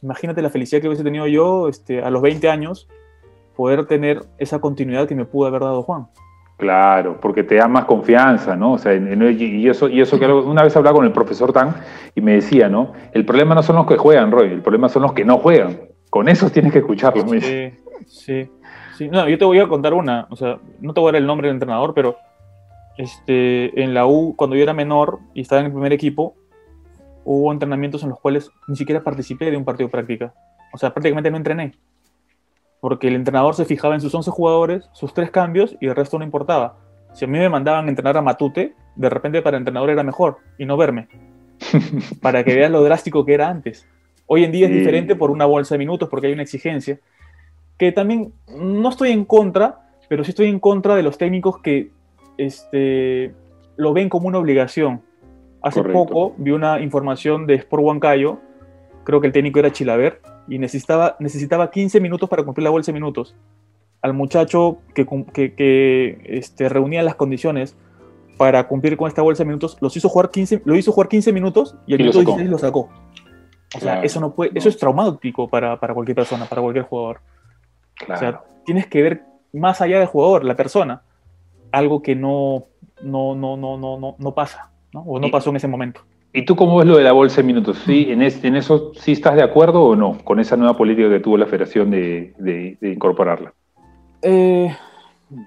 [0.01, 2.87] Imagínate la felicidad que hubiese tenido yo este, a los 20 años
[3.57, 6.07] poder tener esa continuidad que me pudo haber dado Juan.
[6.57, 8.73] Claro, porque te da más confianza, ¿no?
[8.73, 11.75] O sea, y eso, y eso que una vez hablaba con el profesor Tan
[12.15, 12.93] y me decía, ¿no?
[13.11, 15.77] El problema no son los que juegan, Roy, el problema son los que no juegan.
[16.09, 17.27] Con eso tienes que escucharlo.
[17.27, 17.73] Sí,
[18.07, 18.49] sí,
[18.95, 19.09] sí.
[19.09, 21.27] No, yo te voy a contar una, o sea, no te voy a dar el
[21.27, 22.17] nombre del entrenador, pero
[22.97, 26.35] este, en la U, cuando yo era menor y estaba en el primer equipo,
[27.23, 30.33] hubo entrenamientos en los cuales ni siquiera participé de un partido de práctica.
[30.73, 31.73] O sea, prácticamente no entrené
[32.79, 36.17] porque el entrenador se fijaba en sus 11 jugadores, sus tres cambios y el resto
[36.17, 36.77] no importaba.
[37.13, 40.37] Si a mí me mandaban entrenar a Matute, de repente para el entrenador era mejor
[40.57, 41.07] y no verme,
[42.21, 43.87] para que veas lo drástico que era antes.
[44.27, 46.99] Hoy en día es diferente por una bolsa de minutos, porque hay una exigencia,
[47.77, 51.91] que también no estoy en contra, pero sí estoy en contra de los técnicos que
[52.37, 53.33] este,
[53.77, 55.01] lo ven como una obligación.
[55.61, 58.39] Hace poco vi una información de Sport Huancayo,
[59.07, 62.91] creo que el técnico era Chilaver, y necesitaba, necesitaba 15 minutos para cumplir la bolsa
[62.91, 63.37] de minutos.
[64.01, 67.77] Al muchacho que, que, este, reunía las condiciones
[68.35, 71.31] para cumplir con esta bolsa de minutos, los hizo jugar 15, lo hizo jugar 15
[71.31, 72.89] minutos y el minuto 16 lo sacó.
[73.77, 77.21] O sea, eso, no puede, eso es traumático para, para, cualquier persona, para cualquier jugador.
[78.09, 81.01] O sea, tienes que ver más allá del jugador, la persona,
[81.71, 82.65] algo que no,
[83.01, 84.99] no, no, no, no, no pasa, ¿no?
[85.03, 86.01] o no pasó en ese momento.
[86.37, 87.79] ¿Y tú cómo ves lo de la bolsa de minutos?
[87.83, 88.11] ¿Sí?
[88.11, 91.35] ¿En, en eso sí estás de acuerdo o no con esa nueva política que tuvo
[91.35, 93.55] la federación de, incorporarla?
[94.21, 94.71] Eh,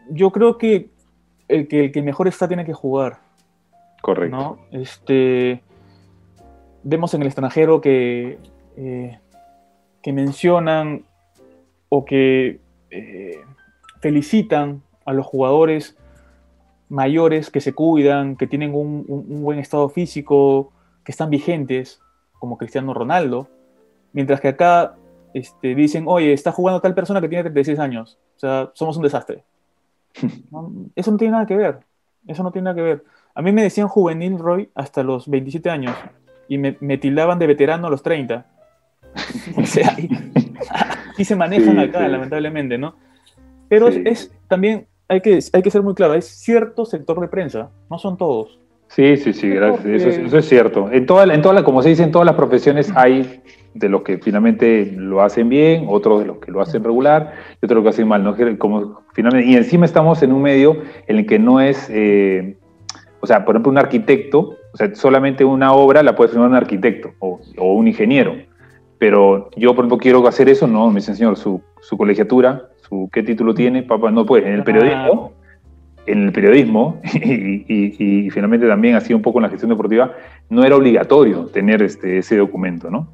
[0.09, 0.91] yo creo que
[1.47, 3.21] el, que el mejor está tiene que jugar.
[4.03, 4.59] Correcto.
[4.73, 5.63] Este,
[6.83, 8.41] vemos en el extranjero que,
[8.77, 9.19] eh,
[10.03, 11.05] que mencionan
[11.89, 12.59] o que
[12.91, 13.39] eh,
[14.01, 15.97] felicitan a los jugadores
[16.89, 19.05] mayores que se cuidan, que tienen un,
[19.41, 20.73] buen estado físico,
[21.05, 22.01] que están vigentes,
[22.39, 23.49] como Cristiano Ronaldo,
[24.13, 24.97] mientras que acá
[25.35, 29.03] este, dicen, oye, está jugando tal persona que tiene 36 años, o sea, somos un
[29.03, 29.45] desastre.
[30.95, 31.81] Eso no tiene nada que ver,
[32.27, 33.05] eso no tiene nada que ver.
[33.35, 35.97] A mí me decían juvenil Roy hasta los 27 años
[36.49, 38.47] y me, tildaban de veterano a los 30.
[39.57, 39.97] o sea,
[41.13, 42.95] así se manejan acá, lamentablemente, ¿no?
[43.69, 47.71] Pero es, también hay que, hay que ser muy claro, hay cierto sector de prensa,
[47.89, 48.60] no son todos.
[48.91, 49.87] Sí, sí, sí, gracias.
[49.87, 50.91] Eso es, cierto.
[50.91, 53.41] En toda, en toda como se dice, en todas las profesiones hay
[53.73, 57.65] de los que finalmente lo hacen bien, otros de los que lo hacen regular y
[57.65, 58.25] otros de los que hacen mal.
[58.25, 58.37] ¿no?
[58.59, 60.77] Como, finalmente, y encima estamos en un medio
[61.07, 62.57] en el que no es, eh,
[63.21, 66.57] o sea, por ejemplo, un arquitecto, o sea, solamente una obra la puede firmar un
[66.57, 68.35] arquitecto o, o un ingeniero.
[68.99, 72.71] Pero yo, por ejemplo, quiero hacer eso, no, me dice, señor, su, su colegiatura
[73.13, 74.49] qué título tiene, papá, no puede.
[74.49, 75.33] En el periodismo,
[76.07, 80.13] en el periodismo, y, finalmente también así un poco en la gestión deportiva,
[80.49, 83.09] no era obligatorio tener este, ese documento, ¿no?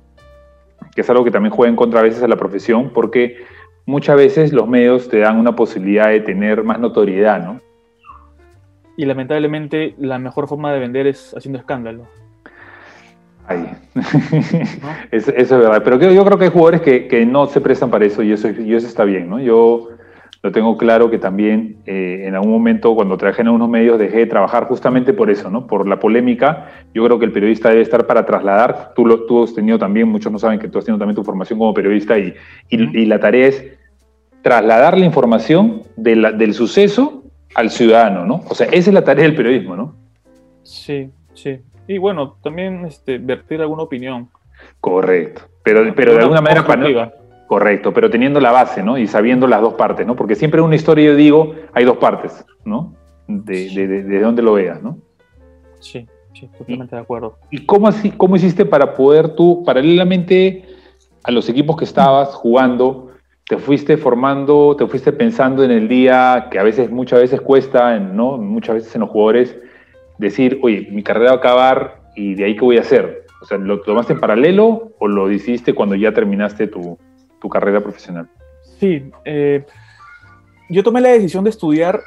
[0.94, 3.36] Que es algo que también juega en contra a veces a la profesión, porque
[3.84, 7.60] muchas veces los medios te dan una posibilidad de tener más notoriedad, ¿no?
[8.96, 12.06] Y lamentablemente la mejor forma de vender es haciendo escándalo.
[13.46, 13.70] Ahí.
[15.12, 15.82] eso, es verdad.
[15.84, 18.74] Pero yo, creo que hay jugadores que, no se prestan para eso y eso, y
[18.74, 19.38] eso está bien, ¿no?
[19.38, 19.90] Yo,
[20.46, 24.18] lo tengo claro que también eh, en algún momento cuando trabajé en algunos medios dejé
[24.18, 25.66] de trabajar justamente por eso, ¿no?
[25.66, 26.70] Por la polémica.
[26.94, 30.06] Yo creo que el periodista debe estar para trasladar, tú, lo, tú has tenido también,
[30.06, 32.32] muchos no saben que tú has tenido también tu formación como periodista y,
[32.70, 33.64] y, la tarea es
[34.42, 37.24] trasladar la información del suceso
[37.56, 38.44] al ciudadano, ¿no?
[38.48, 39.96] O sea, esa es la tarea del periodismo, ¿no?
[40.62, 41.58] Sí, sí.
[41.88, 44.28] Y bueno, también este, vertir alguna opinión.
[44.80, 45.42] Correcto.
[45.64, 46.64] Pero, pero de alguna manera...
[46.64, 48.98] Para Correcto, pero teniendo la base, ¿no?
[48.98, 50.16] Y sabiendo las dos partes, ¿no?
[50.16, 52.94] Porque siempre en una historia, yo digo, hay dos partes, ¿no?
[53.28, 54.98] De, de, de, dónde lo veas, ¿no?
[55.78, 57.38] Sí, sí, totalmente de acuerdo.
[57.50, 60.64] ¿Y cómo, así, cómo hiciste para poder tú, paralelamente
[61.22, 63.12] a los equipos que estabas jugando,
[63.48, 67.98] te fuiste formando, te fuiste pensando en el día que a veces, muchas veces cuesta,
[68.00, 68.38] ¿no?
[68.38, 69.56] Muchas veces en los jugadores,
[70.18, 73.24] decir, oye, mi carrera va a acabar y de ahí qué voy a hacer?
[73.40, 76.98] O sea, ¿lo tomaste en paralelo o lo hiciste cuando ya terminaste tu,
[77.46, 78.28] tu carrera profesional?
[78.80, 79.64] Sí, eh,
[80.68, 82.00] yo tomé la decisión de estudiar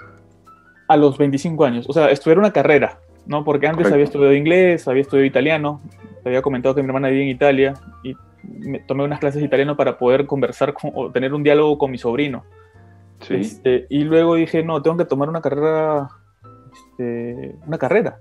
[0.90, 3.46] a los 25 años, o sea, estudiar una carrera, ¿no?
[3.46, 5.82] Porque antes había estudiado inglés, había estudiado italiano,
[6.24, 7.74] te había comentado que mi hermana vivía en Italia
[8.04, 11.78] y me tomé unas clases de italiano para poder conversar con, o tener un diálogo
[11.78, 12.44] con mi sobrino.
[13.22, 13.36] Sí.
[13.36, 16.10] Este, y luego dije, no, tengo que tomar una carrera,
[16.74, 18.20] este, una carrera,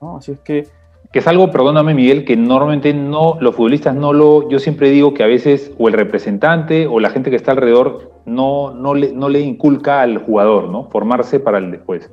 [0.00, 0.18] ¿no?
[0.18, 0.66] Así es que
[1.14, 5.14] que es algo, perdóname Miguel, que normalmente no, los futbolistas no lo, yo siempre digo
[5.14, 9.12] que a veces o el representante o la gente que está alrededor no, no, le,
[9.12, 10.90] no le inculca al jugador, ¿no?
[10.90, 12.10] Formarse para el después.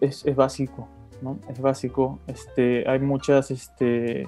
[0.00, 0.86] Es, es básico,
[1.20, 1.40] ¿no?
[1.48, 2.20] Es básico.
[2.28, 4.24] Este, hay muchas, este,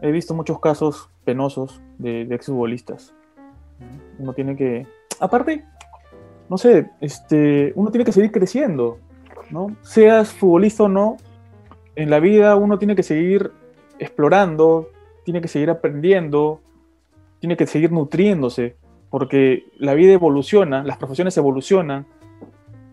[0.00, 3.12] he visto muchos casos penosos de, exfutbolistas.
[4.18, 4.86] Uno tiene que,
[5.20, 5.66] aparte,
[6.48, 9.00] no sé, este, uno tiene que seguir creciendo,
[9.50, 9.76] ¿no?
[9.82, 11.18] Seas futbolista o no,
[11.96, 13.52] en la vida uno tiene que seguir
[13.98, 14.90] explorando,
[15.24, 16.60] tiene que seguir aprendiendo,
[17.38, 18.76] tiene que seguir nutriéndose,
[19.10, 22.06] porque la vida evoluciona, las profesiones evolucionan,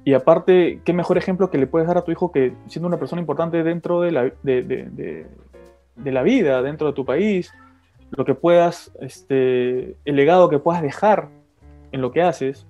[0.03, 2.97] y aparte, qué mejor ejemplo que le puedes dar a tu hijo que siendo una
[2.97, 5.27] persona importante dentro de la, de,
[6.03, 7.53] la vida, dentro de tu país,
[8.09, 11.29] lo que puedas, este, el legado que puedas dejar
[11.91, 12.65] en lo que haces.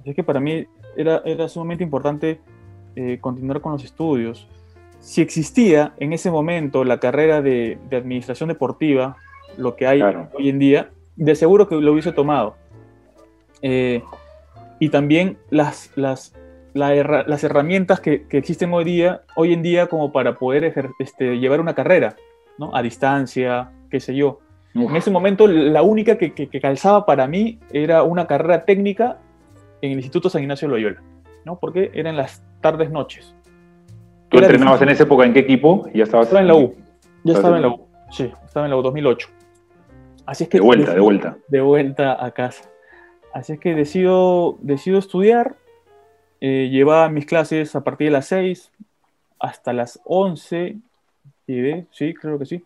[0.00, 2.40] Así que para mí era, era sumamente importante
[2.94, 4.46] eh, continuar con los estudios
[5.04, 9.16] si existía en ese momento la carrera de, administración deportiva,
[9.58, 12.56] lo que hay hoy en día, de seguro que lo hubiese tomado.
[13.60, 14.02] Eh,
[14.80, 16.34] y también las, las,
[16.72, 21.74] las herramientas que, existen hoy, día, hoy en día como para poder este, llevar una
[21.74, 22.16] carrera,
[22.56, 22.74] ¿no?
[22.74, 24.40] A distancia, qué sé yo.
[24.74, 29.18] En ese momento la única que, que, calzaba para mí era una carrera técnica
[29.82, 31.02] en el Instituto San Ignacio Loyola,
[31.44, 31.60] ¿no?
[31.60, 33.36] Porque eran las tardes noches.
[34.34, 35.88] ¿Tú entrenabas en esa época en qué equipo?
[35.94, 36.74] ¿Ya estabas estaba en la U.
[37.22, 37.86] Ya estaba en la U.
[38.10, 39.28] Sí, estaba en la U 2008.
[40.26, 41.36] Así es que de vuelta, de vuelta.
[41.48, 42.68] De vuelta a casa.
[43.32, 45.54] Así es que decido, decido estudiar.
[46.40, 48.72] Eh, llevaba mis clases a partir de las 6
[49.38, 50.78] hasta las 11.
[51.90, 52.64] Sí, creo que sí.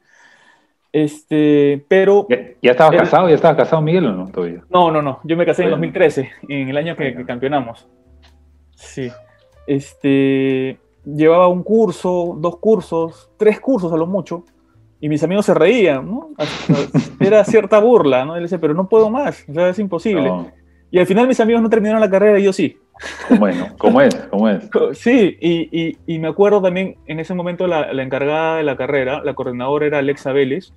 [0.91, 2.27] Este, pero.
[2.63, 3.29] ¿Ya, estabas casado?
[3.29, 4.63] ¿Ya estabas casado, Miguel, o no todavía?
[4.71, 5.21] No, no, no.
[5.25, 7.87] Yo me casé en 2013, en el año que, que campeonamos.
[8.75, 9.11] Sí.
[9.67, 10.79] Este
[11.17, 14.45] llevaba un curso, dos cursos, tres cursos a lo mucho,
[15.01, 16.31] y mis amigos se reían, ¿no?
[17.21, 18.37] Era cierta burla, ¿no?
[18.37, 20.31] Él decía, pero no puedo más, o sea, es imposible.
[20.91, 22.77] Y al final mis amigos no terminaron la carrera y yo sí.
[23.39, 24.15] Bueno, ¿cómo es?
[24.31, 24.69] ¿Cómo es?
[24.93, 29.23] Sí, y, y, me acuerdo también, en ese momento la, la, encargada de la carrera,
[29.23, 30.73] la coordinadora era Alexa Vélez,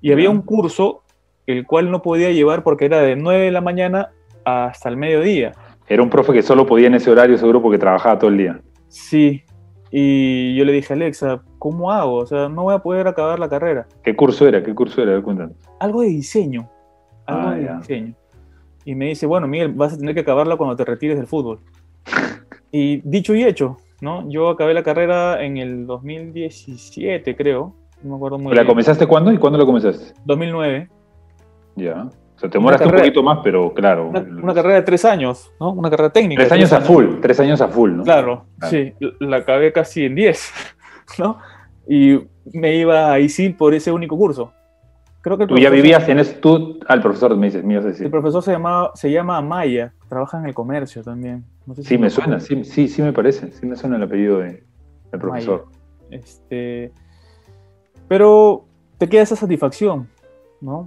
[0.00, 1.02] y había un curso
[1.46, 4.10] el cual no podía llevar porque era de 9 de la mañana
[4.44, 5.52] hasta el mediodía.
[5.88, 8.60] Era un profe que solo podía en ese horario seguro porque trabajaba todo el día.
[8.88, 9.42] Sí,
[9.90, 12.14] y yo le dije, Alexa, ¿cómo hago?
[12.14, 13.86] O sea, no voy a poder acabar la carrera.
[14.02, 14.62] ¿Qué curso era?
[14.62, 15.20] ¿Qué curso era?
[15.22, 15.56] Cuéntanos.
[15.80, 16.68] Algo de diseño.
[17.26, 18.14] Algo ah, de diseño.
[18.84, 21.60] Y me dice, bueno, Miguel, vas a tener que acabarla cuando te retires del fútbol.
[22.72, 24.28] y dicho y hecho, ¿no?
[24.28, 27.74] Yo acabé la carrera en el 2017, creo.
[28.02, 30.14] No me acuerdo muy ¿La comenzaste cuándo y cuándo la comenzaste?
[30.24, 30.88] 2009.
[31.76, 32.08] Ya.
[32.36, 34.10] O sea, te demoraste un poquito más, pero claro.
[34.10, 35.72] Una, carrera de tres años, ¿no?
[35.72, 36.42] Una carrera técnica.
[36.42, 38.04] Tres años, a full, tres años a full, ¿no?
[38.04, 38.92] Claro, sí.
[39.20, 40.52] La acabé casi en diez,
[41.18, 41.38] ¿no?
[41.88, 42.20] Y
[42.52, 44.52] me iba a ISIL por ese único curso.
[45.22, 48.42] Creo que tú ya vivías en ese, tú, al profesor me dices, me El profesor
[48.42, 51.44] se llama, se llama Amaya, trabaja en el comercio también.
[51.80, 54.62] sí, me suena, sí, sí, sí me parece, sí me suena el apellido de,
[55.10, 55.66] del profesor.
[56.10, 56.92] Este,
[58.06, 58.66] pero
[58.98, 60.06] te queda esa satisfacción,
[60.60, 60.86] ¿no?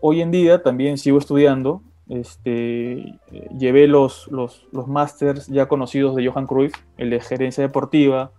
[0.00, 1.82] Hoy en día también sigo estudiando.
[2.08, 3.18] Este,
[3.58, 8.30] llevé los, los, los másters ya conocidos de Johan Cruyff, el de gerencia deportiva,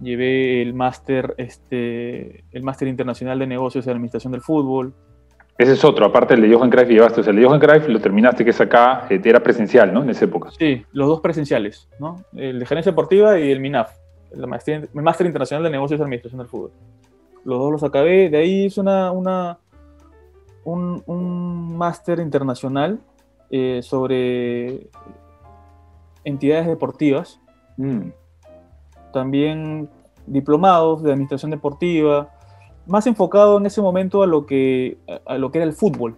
[0.00, 4.92] llevé el máster este, el máster internacional de negocios y administración del fútbol,
[5.56, 7.20] Ese es otro, aparte del de Johan Cruyff llevaste.
[7.20, 10.02] O sea, el de Johan Cruyff lo terminaste, que es acá, eh, era presencial, ¿no?
[10.02, 10.50] En esa época.
[10.58, 12.24] Sí, los dos presenciales, ¿no?
[12.34, 13.90] El de gerencia deportiva y el MINAF,
[14.32, 16.72] el Máster Internacional de Negocios y Administración del Fútbol.
[17.44, 19.58] Los dos los acabé, de ahí hice una, una,
[20.66, 23.00] un, máster internacional
[23.50, 24.88] eh, sobre
[26.24, 27.40] entidades deportivas.
[27.76, 28.10] Mm.
[29.12, 29.88] También
[30.26, 32.30] diplomados de administración deportiva,
[32.86, 36.16] más enfocado en ese momento a lo que, a lo que era el fútbol.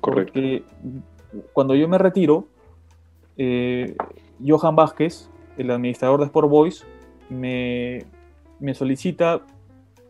[0.00, 0.32] Correcto.
[0.32, 0.64] Porque
[1.52, 2.46] cuando yo me retiro,
[3.36, 3.94] eh,
[4.44, 6.86] Johan Vázquez, el administrador de Sport Boys,
[7.28, 8.04] me,
[8.58, 9.42] me solicita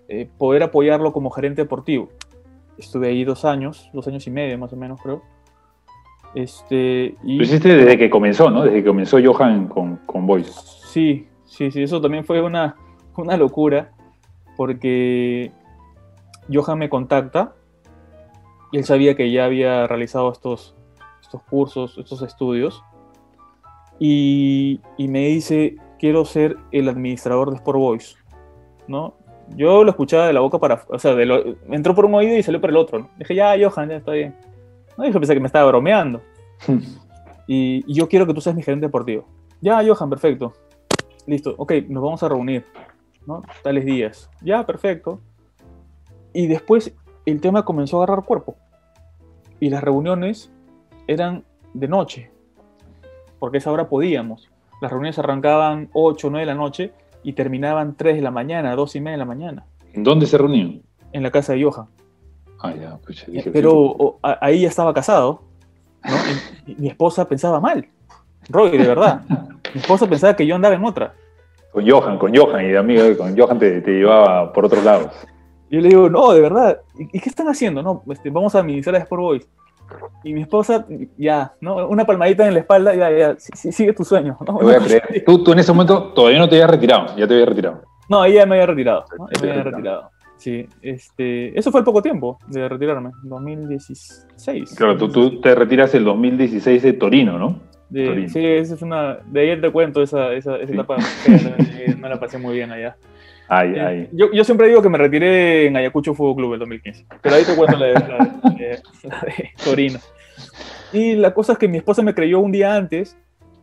[0.09, 2.09] eh, poder apoyarlo como gerente deportivo.
[2.79, 5.23] Estuve ahí dos años, dos años y medio más o menos creo.
[6.35, 7.39] Este, y...
[7.39, 8.63] Lo hiciste desde que comenzó, ¿no?
[8.63, 10.47] Desde que comenzó Johan con, con Boys.
[10.87, 12.77] Sí, sí, sí, eso también fue una,
[13.17, 13.93] una locura,
[14.57, 15.53] porque
[16.53, 17.55] Johan me contacta
[18.73, 20.75] y él sabía que ya había realizado estos,
[21.23, 22.83] estos cursos, estos estudios,
[23.99, 28.19] y, me dice, quiero ser el administrador de Sport Boys,
[28.89, 29.15] ¿no?
[29.51, 31.17] Yo lo escuchaba de la boca para, o sea,
[31.71, 33.09] entró por un oído y salió por el otro.
[33.17, 34.35] Dije, ya, Johan, ya está bien.
[34.97, 36.21] No, dije, pensé que me estaba bromeando.
[37.47, 39.25] y, y, yo quiero que tú seas mi gerente deportivo.
[39.61, 40.53] Ya, Johan, perfecto.
[41.27, 42.65] Listo, ok, nos vamos a reunir.
[43.27, 43.43] ¿no?
[43.63, 44.31] Tales días.
[44.41, 45.21] Ya, perfecto.
[46.33, 46.95] Y después
[47.27, 48.57] el tema comenzó a agarrar cuerpo.
[49.61, 50.51] Y las reuniones
[51.07, 52.31] eran de noche,
[53.39, 54.51] porque a esa hora podíamos.
[54.81, 56.93] Las reuniones arrancaban 8 o 9 de la noche
[57.27, 59.67] y terminaban 3 de la mañana, 2 y media de la mañana.
[59.93, 60.81] ¿En dónde se reunían?
[61.13, 61.89] En la casa de Johan.
[62.61, 65.43] Ah, ya, pues Pero ahí ya estaba casado,
[66.69, 67.85] y, mi esposa pensaba mal.
[68.49, 69.23] Roy, de verdad.
[69.75, 71.15] mi esposa pensaba que yo andaba en otra.
[71.73, 75.11] Con Johan, con Johan, y de amigo, con Johan te, te llevaba por otros lados.
[75.69, 77.83] Yo le digo, no, de verdad, ¿y, qué están haciendo?
[77.83, 79.49] No, este, vamos a administrar a Sport Boys.
[80.25, 81.89] Y mi esposa, ya, ¿no?
[81.89, 84.37] Una palmadita en la espalda, ya, ya, sigue tu sueño.
[84.47, 84.55] ¿no?
[84.55, 85.23] voy a creer.
[85.27, 87.83] Tú, tú, en ese momento todavía no te habías retirado, ya te habías retirado.
[88.09, 89.27] No, ella me había retirado, ¿no?
[89.43, 90.11] me había retirado.
[90.37, 94.75] Sí, este, eso fue el poco tiempo de retirarme, 2016.
[94.77, 97.61] Claro, tú, tú te retiras el 2016 de Torino, ¿no?
[97.91, 99.19] sí, esa es una.
[99.27, 100.97] De ahí te cuento esa, esa, esa etapa.
[101.99, 102.97] no la pasé muy bien allá.
[103.49, 104.09] Ay, eh, ay.
[104.13, 107.07] Yo, yo, siempre digo que me retiré en Ayacucho Fútbol Club en 2015.
[107.23, 108.43] Pero ahí te cuento la de, la,
[109.65, 109.99] Torino.
[110.93, 113.17] Y la cosa es que mi esposa me creyó un día antes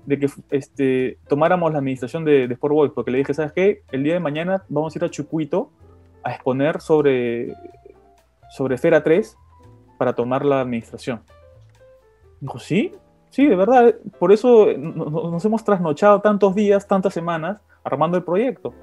[0.06, 3.84] de que este, tomáramos la administración de, de Sport Boys, porque le dije, ¿sabes qué?
[3.91, 5.72] El día de mañana vamos a ir a Chucuito
[6.24, 7.54] a exponer sobre,
[8.50, 9.38] sobre Esfera 3
[9.98, 11.22] para tomar la administración.
[12.39, 12.93] Dijo, ¿sí?
[13.30, 18.74] Sí, de verdad, por eso nos hemos trasnochado tantos días, tantas semanas, armando el proyecto.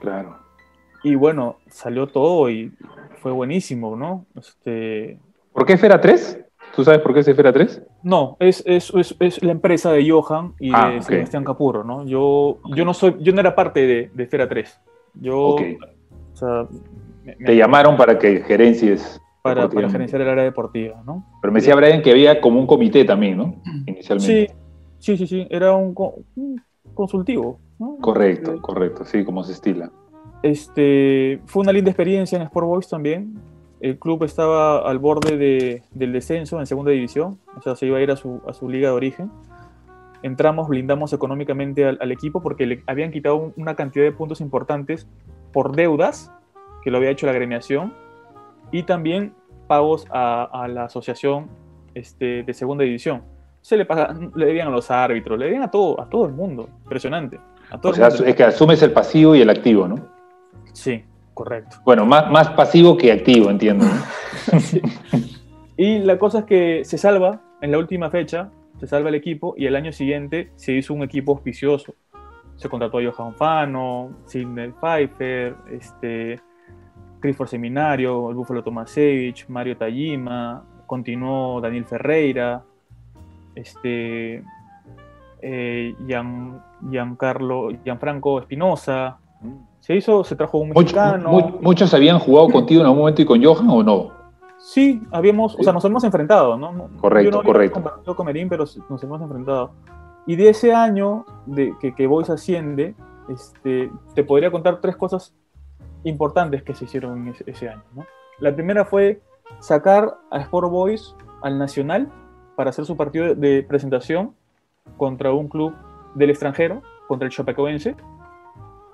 [0.00, 0.43] Claro.
[1.04, 2.72] Y bueno, salió todo y
[3.20, 4.26] fue buenísimo, ¿no?
[4.36, 5.20] Este...
[5.52, 6.40] ¿Por qué Esfera 3?
[6.74, 7.82] ¿Tú sabes por qué es Esfera 3?
[8.02, 12.04] No, es, es, es, la empresa de Johan y de ah, Sebastián Capurro, ¿no?
[12.04, 14.80] Yo, yo, no soy, yo no era parte de, de Esfera 3.
[15.20, 15.56] Yo, o
[16.32, 16.66] sea,
[17.44, 21.26] Te llamaron para que gerencies para, para, gerenciar el área deportiva, ¿no?
[21.42, 23.56] Pero me decía Brian que había como un comité también, ¿no?
[23.86, 24.48] Inicialmente.
[24.98, 25.46] Sí, sí, sí, sí.
[25.50, 25.94] era un,
[26.94, 27.60] consultivo.
[28.00, 29.90] Correcto, este, correcto, sí, como se estila.
[30.44, 33.40] Este, fue una linda experiencia en Sport Boys también.
[33.80, 37.96] El club estaba al borde de, del descenso en segunda división, o sea, se iba
[37.96, 39.30] a ir a su, a su liga de origen.
[40.22, 45.08] Entramos, blindamos económicamente al, al equipo porque le habían quitado una cantidad de puntos importantes
[45.50, 46.30] por deudas
[46.82, 47.94] que lo había hecho la agremiación
[48.70, 49.32] y también
[49.66, 51.48] pagos a, la asociación
[51.94, 53.22] este, de segunda división.
[53.62, 56.34] Se le, paga, le debían a los árbitros, le debían a todo, a todo el
[56.34, 56.68] mundo.
[56.82, 57.40] Impresionante.
[57.82, 60.12] o sea, es que asumes el pasivo y el activo, ¿no?
[60.74, 61.78] Sí, correcto.
[61.84, 63.86] Bueno, más, más pasivo que activo, entiendo.
[65.76, 69.54] Y la cosa es que se salva en la última fecha, se salva el equipo
[69.56, 71.94] y el año siguiente se hizo un equipo auspicioso.
[72.56, 76.40] Se contrató a Johan Fano, Sidney Pfeiffer, este,
[77.20, 82.62] Clifford Seminario, el Búfalo Tomasevich, Mario Tajima, continuó Daniel Ferreira,
[83.56, 84.44] este,
[85.42, 89.18] eh, Gian, Giancarlo, Gianfranco Espinosa.
[89.84, 91.58] Se hizo, se trajo un mexicano.
[91.60, 94.12] ¿Muchos habían jugado contigo en algún momento y con Johan o no?
[94.56, 96.88] Sí, habíamos, o sea, nos hemos enfrentado, ¿no?
[96.98, 98.16] Correcto, Yo no correcto.
[98.16, 99.72] con Merín, pero nos hemos enfrentado.
[100.26, 102.94] Y de ese año de que, que Boys asciende,
[103.28, 105.34] este, te podría contar tres cosas
[106.04, 107.82] importantes que se hicieron ese, año.
[108.38, 109.20] La primera fue
[109.58, 112.10] sacar a Sport Boys al Nacional
[112.56, 114.34] para hacer su partido de presentación
[114.96, 115.74] contra un club
[116.14, 117.96] del extranjero, contra el Chapecoense,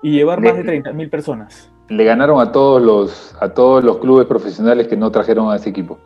[0.03, 1.71] y llevar más de 30.000 personas.
[1.89, 5.69] Le ganaron a todos, los, a todos los clubes profesionales que no trajeron a ese
[5.69, 5.99] equipo.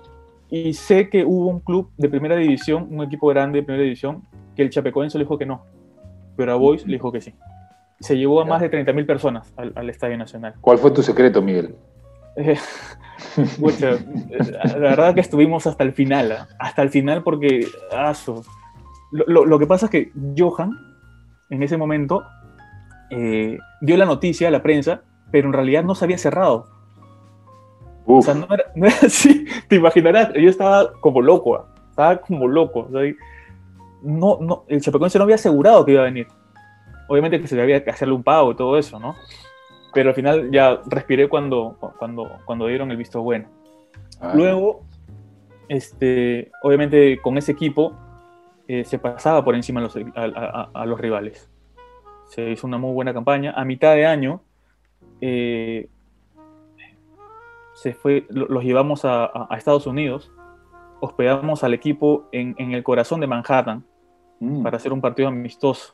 [0.49, 4.23] y sé que hubo un club de primera división, un equipo grande de primera división,
[4.55, 5.63] que el Chapecoense le dijo que no,
[6.35, 7.33] pero a Boys le dijo que sí.
[7.99, 10.53] Se llevó a más de 30.000 personas al, al Estadio Nacional.
[10.61, 11.75] ¿Cuál fue tu secreto, Miguel?
[12.35, 12.57] Eh,
[13.59, 13.91] pucha,
[14.65, 16.47] la verdad que estuvimos hasta el final, ¿ah?
[16.59, 17.65] hasta el final porque
[17.95, 18.43] aso.
[19.11, 20.71] Lo, lo- lo que pasa es que Johan,
[21.49, 22.23] en ese momento,
[23.11, 25.01] eh, dio la noticia a la prensa,
[25.31, 26.67] pero en realidad no se había cerrado.
[28.05, 32.17] O sea, no era, no era así, te imaginarás, yo estaba como loco, ah, estaba
[32.17, 32.81] como loco.
[32.81, 33.01] o sea,
[34.03, 36.27] no, no, el Chapecoense no había asegurado que iba a venir.
[37.07, 39.15] Obviamente que se había que hacerle un pago y todo eso, ¿no?
[39.93, 43.47] Pero al final ya respiré cuando, cuando, cuando dieron el visto bueno.
[44.21, 44.83] ah, Luego,
[45.69, 47.93] este, obviamente con ese equipo
[48.67, 51.49] eh, se pasaba por encima a los, a, a- a los rivales.
[52.29, 53.53] Se hizo una muy buena campaña.
[53.55, 54.41] A mitad de año
[55.21, 55.87] eh,
[57.73, 60.31] se fue, lo- los llevamos a, a- Estados Unidos,
[61.01, 63.83] hospedamos al equipo en, en el corazón de Manhattan
[64.39, 65.93] mm, para hacer un partido amistoso.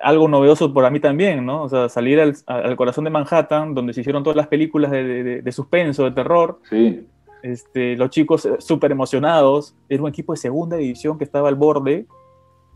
[0.00, 1.64] Algo novedoso para mí también, ¿no?
[1.64, 5.02] O sea, salir al, al corazón de Manhattan, donde se hicieron todas las películas de,
[5.04, 7.06] de- de- de suspenso, de terror, Sí,
[7.42, 9.76] este, los chicos eh, súper emocionados.
[9.88, 12.06] Era un equipo de segunda división que estaba al borde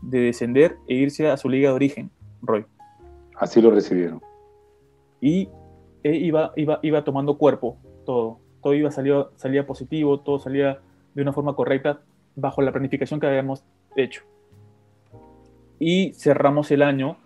[0.01, 2.11] de descender e irse a su liga de origen,
[2.43, 2.65] Roy.
[3.37, 4.21] así lo recibieron.
[5.19, 5.49] Y
[6.03, 8.39] eh, iba, iba, iba tomando cuerpo todo.
[8.61, 10.79] Todo iba salía, salía positivo, todo salía
[11.13, 12.01] de una forma correcta
[12.35, 13.63] bajo la planificación que habíamos
[13.95, 14.23] hecho.
[15.79, 17.17] Y cerramos el año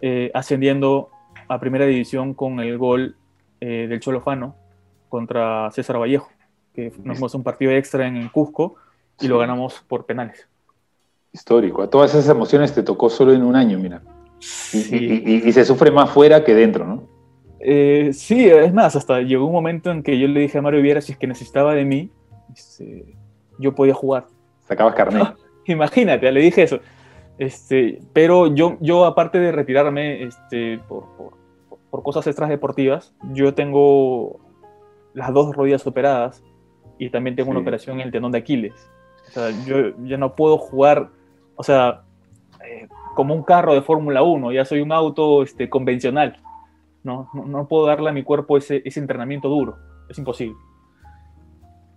[0.00, 1.10] eh, ascendiendo
[1.48, 3.16] a primera división con el gol
[3.60, 4.56] eh, del Cholofano
[5.08, 6.28] contra César Vallejo,
[6.74, 8.76] que nos a un partido extra en Cusco
[9.20, 10.48] y lo ganamos por penales.
[11.32, 11.82] Histórico.
[11.82, 14.02] A todas esas emociones te tocó solo en un año, mira.
[14.40, 14.96] Y, Sí.
[15.24, 17.02] y- y- y se sufre más fuera que dentro, ¿no?
[17.60, 20.82] Eh, sí, es más, hasta llegó un momento en que yo le dije a Mario
[20.82, 22.10] Viera si es que necesitaba de mí,
[22.54, 23.16] este,
[23.58, 24.26] yo podía jugar.
[24.60, 25.34] Sacabas carnet.
[25.66, 26.80] Imagínate, le dije eso.
[27.38, 31.36] Este, pero yo, yo aparte de retirarme este, por, por-
[31.90, 34.38] por cosas extras deportivas, yo tengo
[35.14, 36.42] las dos rodillas operadas
[36.98, 37.62] y también tengo una Sí.
[37.62, 38.74] operación en el tendón de Aquiles.
[39.28, 41.08] O sea, yo ya no puedo jugar,
[41.56, 42.02] o sea,
[42.64, 46.36] eh, como un carro de Fórmula 1, ya soy un auto este, convencional.
[47.02, 49.76] No, no, no puedo darle a mi cuerpo ese, ese entrenamiento duro,
[50.08, 50.54] es imposible.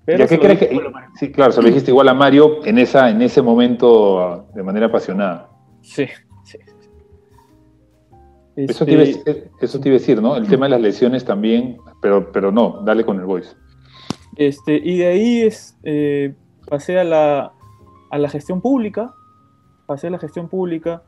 [0.07, 0.81] ¿Ya se qué crees que.?
[1.15, 4.87] Sí, claro, se lo dijiste igual a Mario en, esa, en ese momento de manera
[4.87, 5.49] apasionada.
[5.81, 6.07] Sí,
[6.43, 6.57] sí.
[8.55, 10.35] Eso, Este, te iba, a decir- eso te iba a decir, ¿no?
[10.35, 13.55] El tema de las lesiones también, pero, pero no, dale con el voice.
[14.35, 16.33] Este, y de ahí es, eh,
[16.67, 17.53] pasé a la,
[18.09, 19.13] a la gestión pública.
[19.89, 21.01] Pasé a la gestión pública.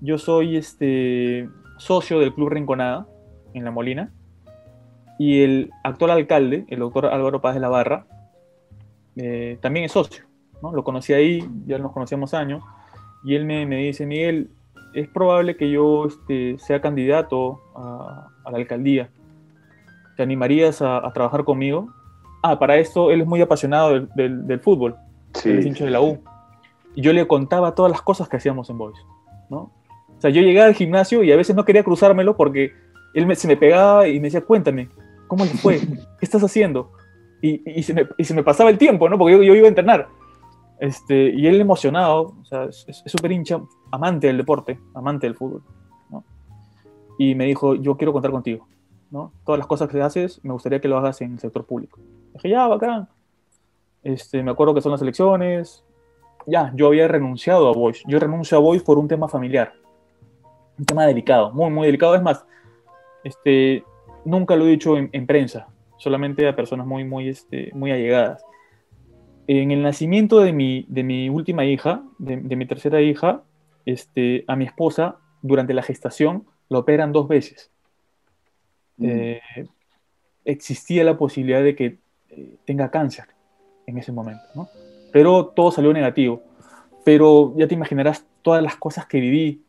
[0.00, 1.48] Yo soy este,
[1.78, 3.06] socio del Club Rinconada
[3.54, 4.10] en La Molina.
[5.16, 8.04] Y el actual alcalde, el doctor Álvaro Paz de la Barra,
[9.14, 10.24] eh, también es socio.
[10.60, 10.72] ¿no?
[10.72, 12.64] Lo conocí ahí, ya nos conocíamos años.
[13.24, 14.50] Y él me, me dice, Miguel,
[14.92, 19.08] es probable que yo este, sea candidato a, a la alcaldía.
[20.16, 21.90] ¿Te animarías a- a trabajar conmigo?
[22.42, 24.96] Ah, para esto él es muy apasionado del, del- del fútbol,
[25.44, 25.68] él es Sí.
[25.68, 26.18] hincha de la U.
[26.96, 28.98] Y yo le contaba todas las cosas que hacíamos en Boys,
[29.50, 29.70] ¿no?
[30.16, 32.72] O sea, yo llegaba al gimnasio y a veces no quería cruzármelo porque
[33.14, 34.88] él me- se me pegaba y me decía, cuéntame,
[35.28, 35.78] ¿cómo le fue?
[35.80, 36.90] ¿Qué estás haciendo?
[37.42, 39.18] Y, y se, me, y se me pasaba el tiempo, ¿no?
[39.18, 40.08] Porque yo, yo iba a entrenar.
[40.80, 45.62] Este, y él emocionado, o sea, es súper hincha, amante del deporte, amante del fútbol,
[46.10, 46.24] ¿no?
[47.18, 48.66] Y me dijo, yo quiero contar contigo,
[49.10, 49.32] ¿no?
[49.44, 51.98] Todas las cosas que haces, me gustaría que lo hagas en el sector público.
[52.34, 53.08] Dije, ya, bacán.
[54.02, 55.82] Este, me acuerdo que son las elecciones.
[56.46, 58.02] Ya, yo había renunciado a Voice.
[58.06, 59.72] Yo renuncio a Voice por un tema familiar.
[60.78, 62.14] Un tema delicado, muy, muy delicado.
[62.14, 62.46] Es más,
[63.24, 63.82] este,
[64.24, 68.44] nunca lo he dicho en, en prensa, solamente a personas muy, muy, este, muy allegadas.
[69.48, 73.42] En el nacimiento de mi, de mi última hija, de, de mi tercera hija,
[73.84, 77.70] este, a mi esposa, durante la gestación, la operan dos veces.
[79.00, 79.40] Eh,
[80.44, 81.98] existía la posibilidad de que
[82.30, 83.26] eh, tenga cáncer
[83.86, 84.68] en ese momento, ¿no?
[85.16, 86.42] Pero todo salió negativo.
[87.06, 89.62] Pero ya te imaginarás todas las cosas que viví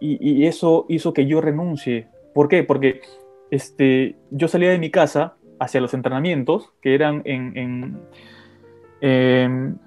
[0.00, 2.08] y, y eso hizo que yo renuncie.
[2.34, 2.62] ¿Por qué?
[2.62, 3.00] Porque
[3.50, 7.98] este, yo salía de mi casa hacia los entrenamientos, que eran en, en,
[9.00, 9.78] en-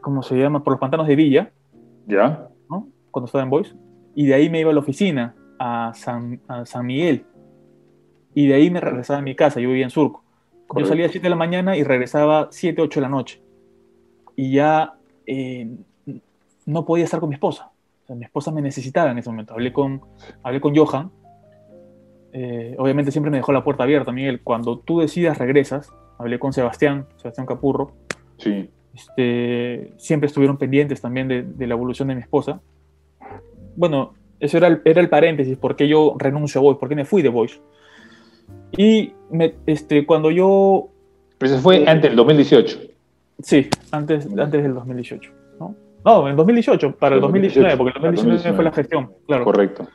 [0.00, 0.64] ¿cómo se llama?
[0.64, 1.52] Por los pantanos de Villa,
[2.08, 2.48] ¿Ya?
[2.68, 2.88] ¿no?
[3.12, 3.76] Cuando estaba en Boys.
[4.16, 7.24] Y de ahí me iba a la oficina, a San, a San Miguel.
[8.34, 10.24] Y de ahí me regresaba a mi casa, yo vivía en Surco.
[10.52, 10.88] Yo Correcto.
[10.88, 13.45] salía a 7 de la mañana y regresaba 7, 8 de la noche.
[14.36, 14.94] Y ya
[15.26, 15.68] eh,
[16.66, 17.70] no podía estar con mi esposa.
[18.04, 19.54] O sea, mi esposa me necesitaba en ese momento.
[19.54, 20.02] Hablé con,
[20.42, 21.10] hablé con Johan.
[22.32, 24.42] Eh, obviamente siempre me dejó la puerta abierta, Miguel.
[24.42, 25.92] Cuando tú decidas, regresas.
[26.18, 27.92] Hablé con Sebastián, Sebastián Capurro.
[28.38, 28.70] Sí.
[28.94, 32.60] Este, siempre estuvieron pendientes también de, de la evolución de mi esposa.
[33.74, 36.94] Bueno, eso era el, era el paréntesis, por qué yo renuncio a Voice, por qué
[36.94, 37.60] me fui de Voice.
[38.76, 40.88] Y me, este, cuando yo...
[41.38, 42.80] Pero eso fue antes del 2018.
[43.40, 45.30] Sí, antes, antes del 2018.
[45.60, 45.74] ¿no?
[46.04, 49.44] no, en 2018, para el 2019, porque el 2019 fue la gestión, claro.
[49.44, 49.86] Correcto.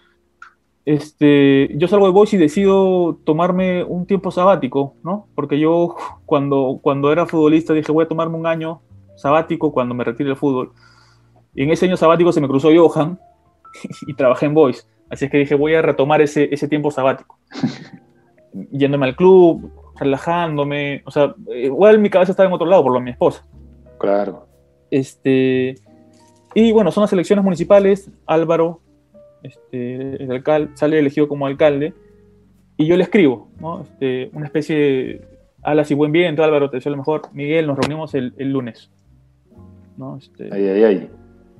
[0.83, 5.27] Este, yo salgo de Voice y decido tomarme un tiempo sabático, ¿no?
[5.35, 8.81] Porque yo cuando, cuando era futbolista dije voy a tomarme un año
[9.15, 10.71] sabático cuando me retire del fútbol.
[11.53, 13.19] Y en ese año sabático se me cruzó Johan
[14.07, 14.83] y trabajé en Voice.
[15.09, 17.37] Así es que dije voy a retomar ese, ese tiempo sabático.
[18.71, 19.71] Yéndome al club,
[20.01, 21.01] relajándome.
[21.05, 23.45] O sea, igual mi cabeza estaba en otro lado por lo de mi esposa.
[23.97, 24.47] Claro.
[24.89, 25.75] Este,
[26.53, 28.11] y bueno, son las elecciones municipales.
[28.25, 28.81] Álvaro
[29.43, 31.93] este, el alcalde, sale elegido como alcalde,
[32.77, 33.81] y yo le escribo, ¿no?
[33.81, 35.21] Este, una especie de
[35.63, 37.21] alas y buen viento, Álvaro, te deseo lo mejor.
[37.33, 38.91] Miguel, nos reunimos el, el lunes.
[39.97, 40.17] ¿no?
[40.17, 41.09] Este, ay, ay, ay.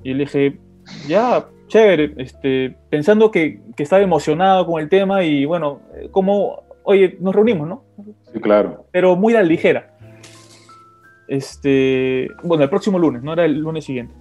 [0.02, 0.58] Y le dije,
[1.06, 5.80] ya, chévere, este, pensando que, que, estaba emocionado con el tema y bueno,
[6.10, 7.84] como, oye, nos reunimos, ¿no?
[8.40, 8.86] Claro.
[8.90, 9.96] Pero muy a la ligera.
[11.28, 14.14] Este, bueno, el próximo lunes, no era el lunes siguiente.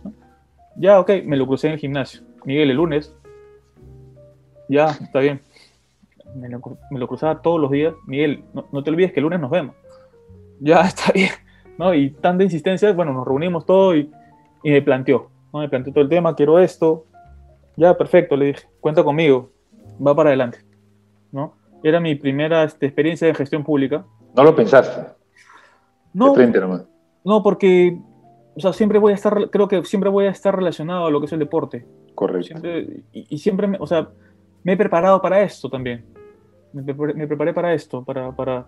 [0.75, 2.21] Ya, ok, me lo crucé en el gimnasio.
[2.45, 3.13] Miguel, el lunes,
[4.71, 5.41] ya, está bien.
[6.35, 7.93] Me lo, me lo, cruzaba todos los días.
[8.07, 9.75] Miguel, no, no, te olvides que el lunes nos vemos.
[10.61, 11.31] Ya, está bien.
[11.77, 11.93] ¿no?
[11.93, 14.09] Y tanta insistencia, bueno, nos reunimos todo y,
[14.63, 15.29] y me planteó.
[15.51, 15.59] ¿no?
[15.59, 17.05] Me planteó todo el tema, quiero esto.
[17.75, 19.49] Ya, perfecto, le dije, cuenta conmigo,
[20.05, 20.59] va para adelante.
[21.31, 21.53] ¿no?
[21.83, 24.05] Era mi primera este, experiencia de gestión pública.
[24.35, 25.07] ¿No lo pensaste?
[26.13, 26.85] No, nomás.
[27.23, 27.97] no, porque
[28.55, 31.19] o sea, siempre voy a estar, creo que siempre voy a estar relacionado a lo
[31.19, 31.85] que es el deporte.
[32.15, 32.47] Correcto.
[32.47, 34.09] Siempre, y, y, siempre, me, o sea,
[34.63, 36.03] me he preparado para esto también.
[36.73, 38.65] Me preparé, me preparé para esto, para, para,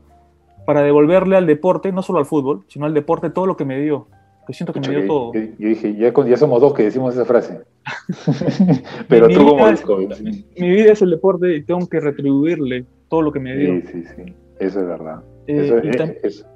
[0.66, 3.80] para, devolverle al deporte, no solo al fútbol, sino al deporte todo lo que me
[3.80, 4.08] dio.
[4.48, 5.34] Que siento que me dio yo, todo.
[5.34, 7.62] Yo, yo, dije, ya, ya, somos dos que decimos esa frase.
[9.08, 9.86] Pero mi tú como es,
[10.22, 13.80] mi, mi vida es el deporte y tengo que retribuirle todo lo que me dio.
[13.82, 14.34] Sí, sí, sí.
[14.60, 15.22] Eso es verdad.
[15.46, 16.48] Eh, eso, y, es, tam eso.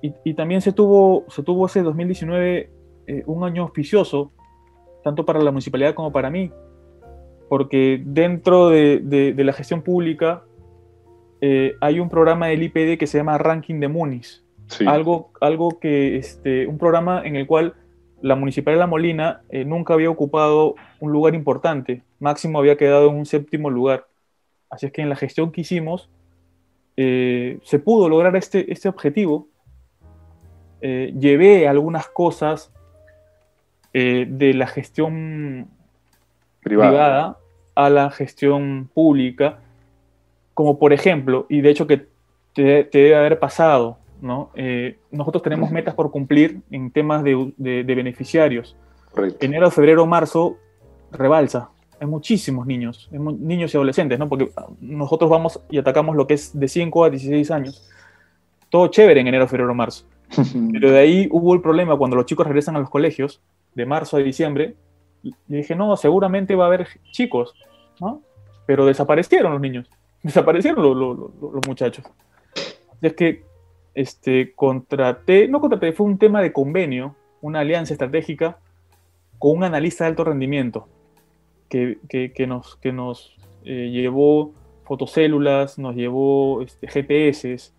[0.00, 2.70] y, y, también se tuvo, se tuvo ese 2019
[3.06, 4.32] eh, un año auspicioso,
[5.04, 6.50] tanto para la municipalidad como para mí,
[7.50, 10.44] porque dentro de, de, de la gestión pública
[11.42, 14.46] eh, hay un programa del IPD que se llama Ranking de Munis.
[14.68, 14.86] Sí.
[14.86, 17.74] Algo, algo que, este, un programa en el cual
[18.22, 23.10] la Municipalidad de La Molina eh, nunca había ocupado un lugar importante, máximo había quedado
[23.10, 24.06] en un séptimo lugar.
[24.70, 26.08] Así es que en la gestión que hicimos
[27.00, 29.46] eh, se pudo lograr este, este objetivo.
[30.80, 32.72] Eh, llevé algunas cosas
[33.92, 35.68] eh, de la gestión
[36.60, 36.90] Privada.
[36.90, 37.38] privada
[37.76, 39.60] a la gestión pública,
[40.54, 42.08] como por ejemplo, y de hecho que
[42.52, 44.50] te, te debe haber pasado, ¿no?
[45.12, 48.76] Nosotros tenemos metas por cumplir en temas de, de, de beneficiarios.
[49.12, 49.46] Correcto.
[49.46, 50.56] Enero, febrero, marzo,
[51.12, 51.70] rebalsa.
[52.00, 54.28] Hay muchísimos niños, niños y adolescentes, ¿no?
[54.28, 57.88] Porque nosotros vamos y atacamos lo que es de 5 a 16 años.
[58.68, 60.04] Todo chévere en enero, febrero, marzo.
[60.72, 63.40] Pero de ahí hubo el problema cuando los chicos regresan a los colegios,
[63.74, 64.76] de marzo a diciembre,
[65.22, 67.54] y dije, no, seguramente va a haber chicos,
[68.00, 68.22] ¿no?
[68.66, 69.90] Pero desaparecieron los niños,
[70.22, 72.04] desaparecieron los, los, los, los muchachos.
[73.02, 73.44] Es que
[73.94, 78.58] este, contraté, no contraté, fue un tema de convenio, una alianza estratégica
[79.38, 80.86] con un analista de alto rendimiento
[81.68, 84.52] que, que, que nos, que nos eh, llevó
[84.84, 87.72] fotocélulas, nos llevó este, GPS.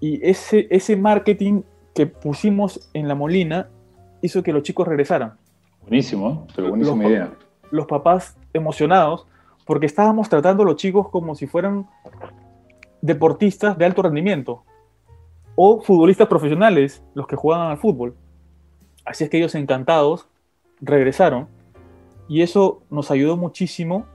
[0.00, 1.62] Y ese, ese marketing
[1.94, 3.68] que pusimos en la Molina
[4.22, 5.34] hizo que los chicos regresaran.
[5.82, 7.32] Buenísimo, pero buenísima los, idea.
[7.70, 9.26] Los papás emocionados
[9.66, 11.86] porque estábamos tratando a los chicos como si fueran
[13.02, 14.64] deportistas de alto rendimiento
[15.54, 18.14] o futbolistas profesionales, los que jugaban al fútbol.
[19.04, 20.28] Así es que ellos encantados
[20.80, 21.48] regresaron
[22.28, 24.06] y eso nos ayudó muchísimo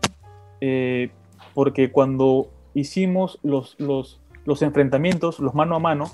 [0.60, 1.10] eh,
[1.54, 6.12] porque cuando hicimos los, los, los, enfrentamientos, los mano a mano,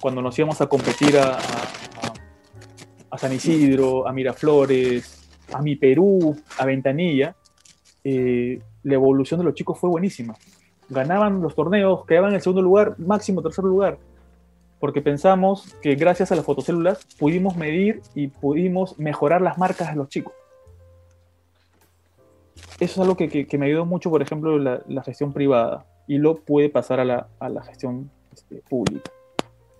[0.00, 1.38] cuando nos íbamos a competir a,
[3.10, 7.34] a, San Isidro, a Miraflores, a Mi Perú, a Ventanilla,
[8.04, 10.34] eh, la evolución de los chicos fue buenísima.
[10.88, 13.98] Ganaban los torneos, quedaban en el segundo lugar, máximo tercer lugar,
[14.80, 19.96] porque pensamos que gracias a las fotocélulas pudimos medir y pudimos mejorar las marcas de
[19.96, 20.32] los chicos.
[22.80, 25.84] Eso es algo que, que, que me ayudó mucho, por ejemplo, la, la, gestión privada
[26.06, 29.10] y lo puede pasar a la, a la gestión este, pública.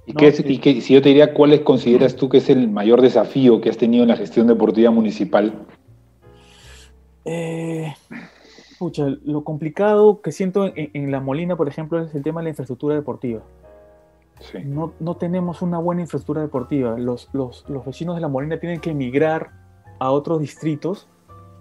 [0.04, 0.18] ¿Y, ¿no?
[0.18, 3.00] qué es, y qué, si yo te diría, ¿cuál consideras tú que es el mayor
[3.00, 5.54] desafío que has tenido en la gestión deportiva municipal?
[7.24, 7.94] Eh,
[8.78, 12.44] pucha, lo complicado que siento en, en, La Molina, por ejemplo, es el tema de
[12.44, 13.42] la infraestructura deportiva.
[14.64, 16.98] no, no, tenemos una buena infraestructura deportiva.
[16.98, 19.50] Los, los, los, vecinos de La Molina tienen que emigrar
[19.98, 21.06] a otros distritos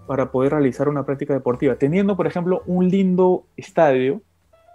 [0.08, 1.76] para poder realizar una práctica deportiva.
[1.76, 4.22] Teniendo, por ejemplo, un lindo estadio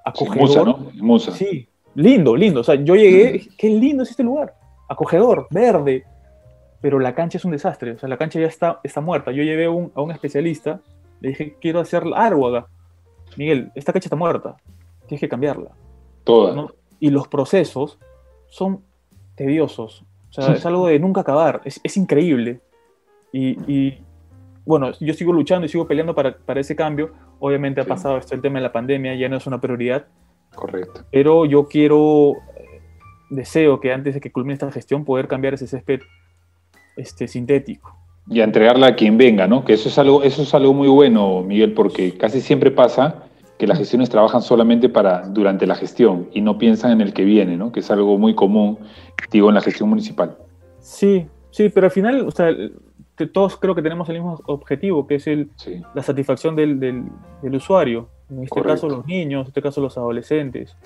[0.04, 0.92] acogedor.
[0.94, 2.60] Musa, Sí, lindo, lindo.
[2.60, 4.54] O sea, yo llegué, qué lindo es este lugar.
[4.88, 6.04] Acogedor, verde.
[6.80, 7.92] Pero la cancha es un desastre.
[7.92, 9.32] O sea, la cancha ya está, está muerta.
[9.32, 10.80] Yo llevé a un especialista,
[11.20, 12.66] le dije, quiero hacer Árguaga.
[13.36, 14.56] Miguel, esta cancha está muerta.
[15.06, 15.70] Tienes que cambiarla.
[16.24, 16.68] Toda.
[17.00, 17.98] Y los procesos
[18.48, 18.82] son
[19.36, 20.04] tediosos.
[20.30, 21.60] O sea, es algo de nunca acabar.
[21.64, 22.60] Es, es increíble.
[23.32, 23.98] Y, y,
[24.64, 27.12] bueno, yo sigo luchando y sigo peleando para, para ese cambio.
[27.40, 30.06] Obviamente ha pasado esto, el tema de la pandemia, ya no es una prioridad.
[30.54, 31.04] Correcto.
[31.10, 32.80] Pero yo quiero, eh,
[33.30, 36.00] deseo que antes de que culmine esta gestión, poder cambiar ese césped
[36.96, 37.96] este, sintético.
[38.28, 39.64] Y a entregarla a quien venga, ¿no?
[39.64, 43.24] Que eso es algo, eso es algo muy bueno, Miguel, porque casi siempre pasa
[43.58, 47.24] que las gestiones trabajan solamente para durante la gestión y no piensan en el que
[47.24, 47.72] viene, ¿no?
[47.72, 48.78] Que es algo muy común,
[49.30, 50.36] digo, en la gestión municipal.
[50.78, 52.50] Sí, sí, pero al final, o sea,
[53.26, 55.50] todos creo que tenemos el mismo objetivo, que es el,
[55.94, 58.08] la satisfacción del, del, usuario.
[58.30, 60.76] En este caso los niños, en este caso los adolescentes.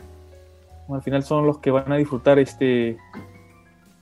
[0.89, 2.97] al final son los que van a disfrutar este,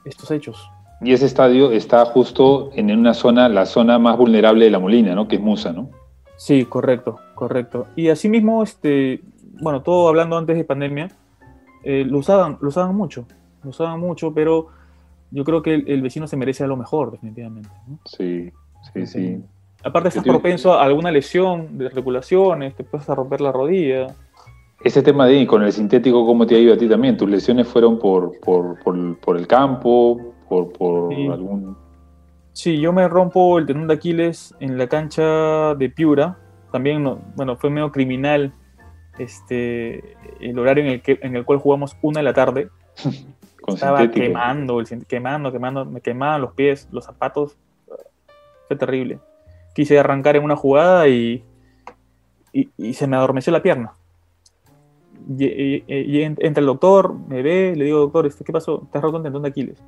[0.04, 0.70] estos hechos.
[1.00, 5.14] Y ese estadio está justo en una zona, la zona más vulnerable de la Molina,
[5.14, 5.28] ¿no?
[5.28, 5.90] Que es Musa, ¿no?
[6.36, 7.86] Sí, correcto, correcto.
[7.96, 9.20] Y asimismo, este,
[9.60, 11.08] bueno, todo hablando antes de pandemia,
[11.82, 13.26] eh, lo usaban, lo usaban mucho,
[13.62, 14.68] lo usaban mucho, pero
[15.34, 17.68] yo creo que el, vecino se merece a lo mejor, definitivamente.
[18.04, 18.52] Sí,
[18.92, 19.42] sí, sí.
[19.82, 24.14] Aparte estás propenso a alguna lesión de regulaciones, te puedes romper la rodilla.
[24.84, 27.16] Ese tema de con el sintético, ¿cómo te ha ido a ti también?
[27.16, 28.78] ¿Tus lesiones fueron por, por,
[29.20, 31.76] por, el campo, por, por algún
[32.52, 36.38] Sí, yo me rompo el tendón de Aquiles en la cancha de Piura.
[36.70, 37.04] También,
[37.34, 38.54] bueno, fue medio criminal
[39.18, 42.68] este, el horario en el, que, en el cual jugamos una de la tarde.
[43.66, 47.56] Estaba quemando, quemando, quemando, me quemaban los pies, los zapatos.
[48.68, 49.18] Fue terrible.
[49.74, 51.44] Quise arrancar en una jugada y,
[52.52, 53.92] y, se me adormeció la pierna.
[55.38, 58.86] Y, entra el doctor, me ve, le digo, doctor, este, ¿qué pasó?
[58.92, 59.82] Te has roto el tendón de Aquiles.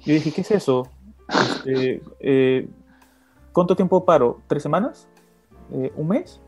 [0.00, 0.88] Yo dije, ¿qué es eso?
[1.28, 2.68] Este, eh,
[3.52, 4.40] ¿Cuánto tiempo paro?
[4.46, 5.08] ¿Tres semanas?
[5.72, 6.40] Eh, ¿Un mes?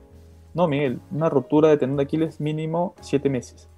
[0.54, 3.68] No, Miguel, una ruptura de tendón de Aquiles mínimo siete meses.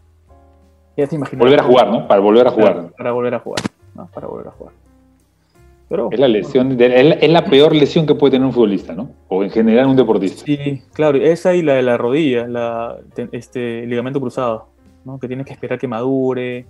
[0.96, 1.40] Ya te imaginas.
[1.40, 2.06] Volver a jugar, ¿no?
[2.06, 2.92] Para volver a jugar.
[2.96, 3.60] Para, volver a jugar,
[3.94, 4.06] ¿no?
[4.14, 4.72] Para volver a jugar.
[5.88, 9.10] Pero, es la lesión, es, la, peor lesión que puede tener un futbolista, ¿no?
[9.28, 10.44] O en general un deportista.
[10.44, 12.96] Sí, claro, esa y la de la rodilla, la,
[13.32, 14.68] este ligamento cruzado,
[15.04, 15.18] ¿no?
[15.18, 16.66] Que tienes que esperar que madure,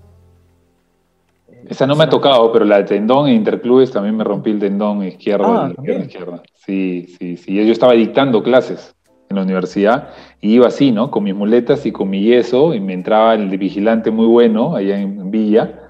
[1.68, 4.59] esa no me ha tocado, pero la de tendón e interclubes también me rompí el
[4.59, 6.43] tendón izquierdo ah, la pierna izquierda.
[6.55, 7.55] Sí, sí, sí.
[7.55, 8.93] Yo estaba dictando clases
[9.35, 10.09] en la universidad
[10.41, 11.11] y iba así, ¿no?
[11.11, 14.99] Con mis muletas y con mi yeso y me entraba el vigilante muy bueno allá
[14.99, 15.80] en, Villa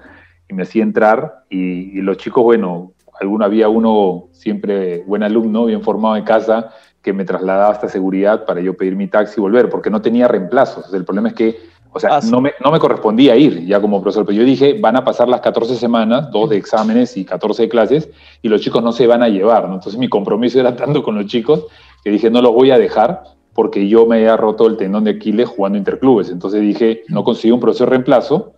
[0.49, 5.81] y me hacía entrar y, los chicos, bueno, alguno, había uno siempre buen alumno, bien
[5.81, 6.71] formado en casa,
[7.01, 10.27] que me trasladaba hasta seguridad para yo pedir mi taxi y volver, porque no tenía
[10.27, 10.93] reemplazos.
[10.93, 11.57] El problema es que
[11.95, 14.77] o sea, ah, no, me, no me correspondía ir ya como profesor, pero yo dije,
[14.77, 18.09] van a pasar las 14 semanas, dos de exámenes y 14 de clases,
[18.41, 19.75] y los chicos no se van a llevar, ¿no?
[19.75, 21.67] Entonces mi compromiso era tanto con los chicos
[22.05, 25.11] que dije, no los voy a dejar porque yo me había roto el tendón de
[25.11, 26.29] Aquiles jugando interclubes.
[26.29, 28.53] Entonces dije, no conseguí un profesor reemplazo.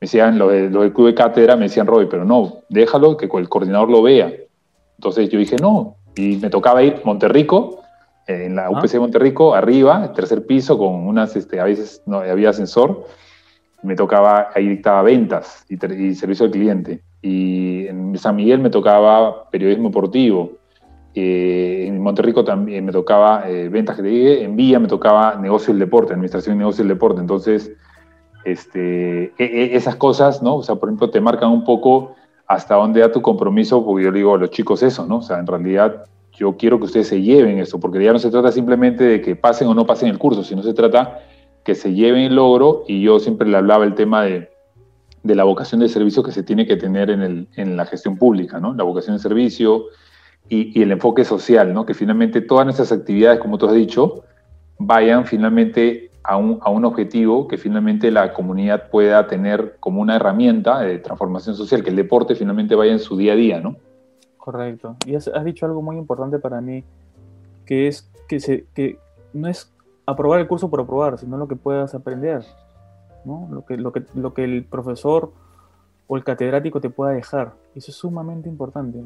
[0.00, 3.16] Me decían, lo, de, lo del club de cátedra, me decían, Roy, pero no, déjalo
[3.16, 4.32] que el coordinador lo vea.
[4.98, 5.96] Entonces yo dije, no.
[6.14, 7.80] Y me tocaba ir Monterrico,
[8.28, 12.50] en la UPC de Monterrico, arriba, tercer piso, con unas, este, a veces no había
[12.50, 13.04] ascensor,
[13.82, 15.76] me tocaba, ahí dictaba ventas y,
[16.14, 17.02] servicio al cliente.
[17.20, 20.55] Y en San Miguel me tocaba periodismo deportivo.
[21.18, 24.44] Eh, en Monterrico también me tocaba eh, ventas que te dije.
[24.44, 27.22] En Villa me tocaba negocio del deporte, administración y negocio del deporte.
[27.22, 27.72] Entonces,
[28.44, 30.56] este, e, e, esas cosas, ¿no?
[30.56, 32.14] O sea, por ejemplo, te marcan un poco
[32.46, 35.16] hasta dónde da tu compromiso, porque yo le digo a los chicos eso, ¿no?
[35.16, 38.30] O sea, en realidad yo quiero que ustedes se lleven eso, porque ya no se
[38.30, 41.20] trata simplemente de que pasen o no pasen el curso, sino se trata
[41.64, 44.50] que se lleven el logro y yo siempre le hablaba el tema de,
[45.24, 48.74] la vocación de servicio que se tiene que tener en, la gestión pública, ¿no?
[48.74, 49.86] La vocación de servicio
[50.48, 51.86] y, el enfoque social, ¿no?
[51.86, 54.24] Que finalmente todas nuestras actividades, como tú has dicho,
[54.78, 60.16] vayan finalmente a un, a un objetivo que finalmente la comunidad pueda tener como una
[60.16, 63.76] herramienta de transformación social, que el deporte finalmente vaya en su día a día, ¿no?
[64.38, 64.96] Correcto.
[65.06, 66.84] Y has, dicho algo muy importante para mí,
[67.64, 68.98] que es que, se, que
[69.32, 69.72] no es
[70.06, 72.44] aprobar el curso por aprobar, sino lo que puedas aprender,
[73.24, 73.48] ¿no?
[73.50, 75.32] Lo que, lo que, lo que el profesor
[76.06, 77.54] o el catedrático te pueda dejar.
[77.74, 78.98] Eso es sumamente importante.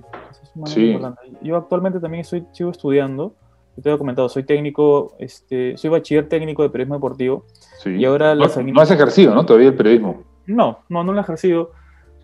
[1.43, 3.35] Yo actualmente también estoy, sigo estudiando,
[3.81, 7.47] te había comentado, soy técnico, este, soy bachiller técnico de periodismo deportivo.
[7.79, 7.91] Sí.
[7.91, 9.47] Y ahora no, has ejercido, ¿no?
[9.47, 10.23] Todavía el periodismo.
[10.47, 11.73] No, no, no lo he ejercido.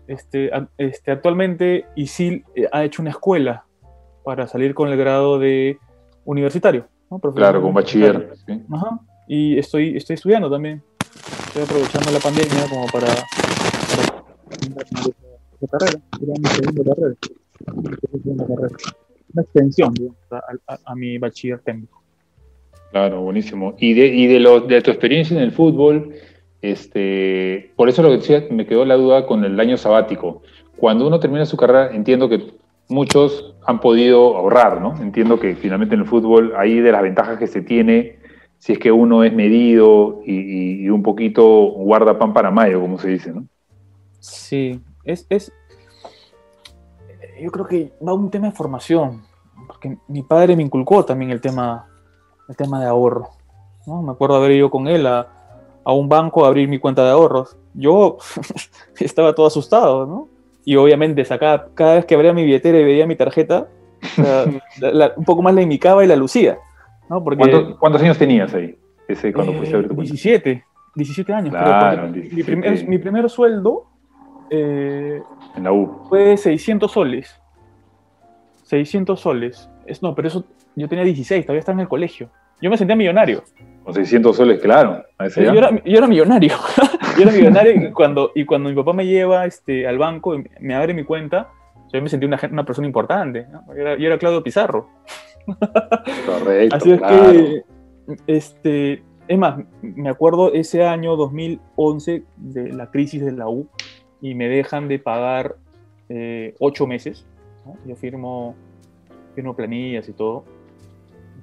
[0.07, 3.65] Este, este, actualmente ISIL eh, ha hecho una escuela
[4.23, 5.79] para salir con el grado de
[6.25, 6.87] universitario.
[7.35, 8.33] claro, con bachiller.
[8.71, 8.99] Ajá.
[9.27, 10.83] Y estoy, estoy estudiando también.
[11.47, 13.07] Estoy aprovechando la pandemia como para,
[19.33, 19.93] Una extensión
[20.85, 22.01] a, mi bachiller técnico.
[22.91, 23.75] Claro, buenísimo.
[23.77, 26.13] Y de, y de, lo, de tu experiencia en el fútbol,
[26.61, 30.41] este, por eso lo que decía, me quedó la duda con el año sabático.
[30.77, 32.53] Cuando uno termina su carrera, entiendo que
[32.87, 34.95] muchos han podido ahorrar, ¿no?
[35.01, 38.17] Entiendo que finalmente en el fútbol, ahí de las ventajas que se tiene,
[38.59, 43.09] si es que uno es medido y, un poquito guarda pan para mayo, como se
[43.09, 43.45] dice, ¿no?
[44.27, 45.51] Sí, es, es,
[47.41, 49.23] yo creo que va un tema de formación,
[49.67, 51.87] porque mi padre me inculcó también el tema,
[52.47, 53.29] el tema de ahorro.
[53.85, 54.01] ¿no?
[54.01, 55.27] Me acuerdo haber ido con él a,
[55.83, 57.57] a un banco a abrir mi cuenta de ahorros.
[57.73, 58.17] Yo
[58.99, 60.27] estaba todo asustado, ¿no?
[60.65, 63.69] Y obviamente sacaba, cada vez que abría mi billetera y veía mi tarjeta,
[65.15, 66.57] un poco más la indicaba y la lucía.
[67.09, 67.23] ¿no?
[67.23, 68.77] Porque, ¿Cuántos, años tenías ahí?
[69.07, 70.11] Ese, cuando a abrir tu cuenta?
[70.11, 70.63] 17,
[70.95, 71.51] 17 años.
[71.51, 73.85] Claro, Mi, primer, mi, primer, sueldo
[74.49, 75.21] eh,
[75.55, 76.05] en la U.
[76.09, 77.41] fue 600 soles.
[78.63, 79.69] 600 soles.
[79.85, 80.45] Es, no, pero eso
[80.75, 82.29] yo tenía 16, todavía estaba en el colegio.
[82.61, 83.43] Yo me sentía millonario.
[83.83, 85.03] Con 600 soles, claro.
[85.35, 86.53] yo, era, millonario.
[87.17, 90.43] yo era millonario y cuando, y cuando mi papá me lleva este, al banco y
[90.59, 91.49] me abre mi cuenta,
[91.93, 93.47] yo me sentí una, una persona importante.
[93.75, 94.89] Yo, era, Claudio Pizarro.
[96.25, 96.75] Correcto.
[96.75, 97.61] Así es que,
[98.27, 103.69] este, es más, me acuerdo ese año 2011 de la crisis de la U
[104.21, 105.55] y me dejan de pagar
[106.09, 107.25] eh, ocho meses.
[107.85, 108.55] Yo firmo,
[109.35, 110.45] firmo planillas y todo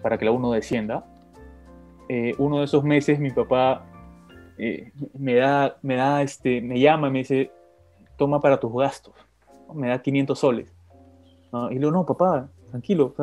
[0.02, 1.04] para que la U no descienda
[2.08, 3.86] eh, uno de esos meses mi papá
[4.58, 7.50] eh, me da, me da, este, me llama y me dice,
[8.16, 9.14] toma para tus gastos,
[9.72, 10.72] me da 500 soles.
[11.70, 13.14] Y le digo, no, papá, tranquilo,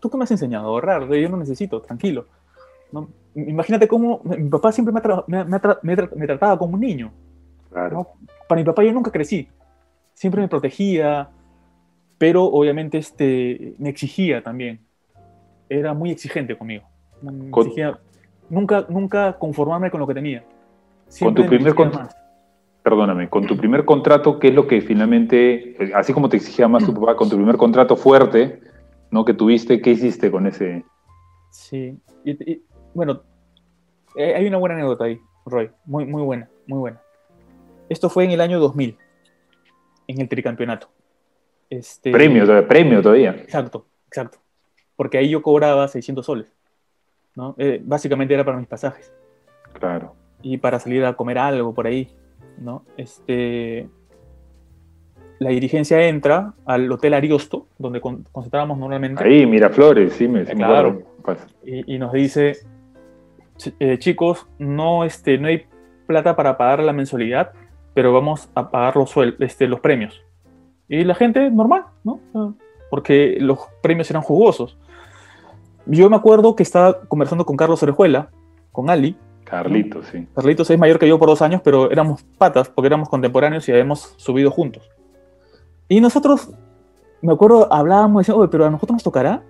[0.00, 1.06] ¿tú qué me has enseñado a ahorrar?
[1.08, 2.26] Yo no necesito, tranquilo.
[3.34, 4.94] Imagínate cómo mi papá siempre
[5.26, 5.44] me,
[5.82, 7.12] me, trataba como un niño.
[8.48, 9.48] Para mi papá yo nunca crecí,
[10.14, 11.28] siempre me protegía,
[12.18, 14.80] pero obviamente este, me exigía también.
[15.68, 16.84] Era muy exigente conmigo.
[17.22, 17.98] Me exigía,
[18.48, 20.44] nunca, nunca conformarme con lo que tenía.
[21.20, 22.14] con tu primer contrato,
[22.82, 26.84] perdóname, con tu primer contrato, ¿qué es lo que finalmente, así como te exigía más
[26.84, 28.60] tu papá, con tu primer contrato fuerte,
[29.10, 29.24] ¿no?
[29.24, 30.84] Que tuviste, ¿qué hiciste con ese?
[31.50, 31.98] Sí,
[32.94, 33.22] bueno,
[34.16, 37.00] eh, hay una buena anécdota ahí, Roy, muy, muy buena, muy buena.
[37.88, 38.96] Esto fue en el año 2000,
[40.08, 40.88] en el tricampeonato.
[41.70, 43.30] Este, premio, premio todavía.
[43.30, 44.38] Exacto, exacto.
[44.94, 46.46] Porque ahí yo cobraba 600 soles.
[47.36, 47.54] ¿no?
[47.58, 49.12] Eh, básicamente era para mis pasajes.
[49.74, 50.14] Claro.
[50.42, 52.08] Y para salir a comer algo por ahí,
[52.58, 52.84] ¿no?
[52.96, 53.88] Este,
[55.38, 59.22] la dirigencia entra al Hotel Ariosto, donde concentrábamos normalmente.
[59.22, 61.02] Ahí, Miraflores, sí, me, claro.
[61.64, 62.56] Y, nos dice,
[63.80, 65.66] eh, chicos, no, este, no hay
[66.06, 67.52] plata para pagar la mensualidad,
[67.96, 70.22] pero vamos a pagar los, este, los premios.
[70.86, 72.20] Y la gente, normal, ¿no?
[72.90, 74.76] Porque los premios eran jugosos.
[75.86, 78.28] Yo me acuerdo que estaba conversando con Carlos Orejuela,
[78.70, 79.16] con Ali.
[79.44, 80.28] Carlitos, sí.
[80.34, 83.72] Carlitos es mayor que yo por dos años, pero éramos patas porque éramos contemporáneos y
[83.72, 84.90] habíamos subido juntos.
[85.88, 86.50] Y nosotros,
[87.22, 89.42] me acuerdo, hablábamos, decíamos, oye, pero a nosotros nos tocará.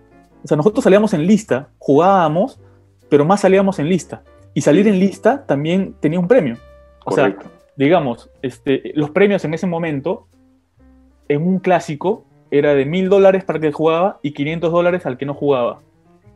[0.44, 2.60] O sea, nosotros salíamos en lista, jugábamos,
[3.08, 4.22] pero más salíamos en lista.
[4.54, 6.58] Y salir en lista también tenía un premio.
[7.04, 7.36] O sea,
[7.76, 10.26] digamos, este, los premios en ese momento,
[11.28, 15.18] en un clásico, era de mil dólares para el que jugaba y 500 dólares al
[15.18, 15.80] que no jugaba.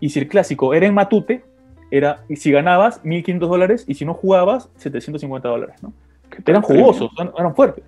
[0.01, 1.45] Y si el clásico era en Matute,
[1.91, 5.93] era, si ganabas, 1.500 dólares, y si no jugabas, 750 dólares, ¿no?
[6.47, 7.85] Eran jugosos, eran fuertes.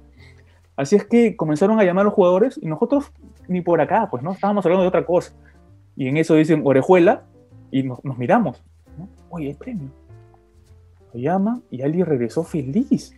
[0.76, 3.12] Así es que comenzaron a llamar a los jugadores y nosotros
[3.46, 4.32] ni por acá, pues, ¿no?
[4.32, 5.32] Estábamos hablando de otra cosa.
[5.96, 7.24] Y en eso dicen orejuela
[7.70, 8.62] y nos, miramos.
[8.98, 9.08] ¿no?
[9.30, 9.90] Oye, el premio.
[11.12, 13.14] Lo llama y alguien regresó feliz.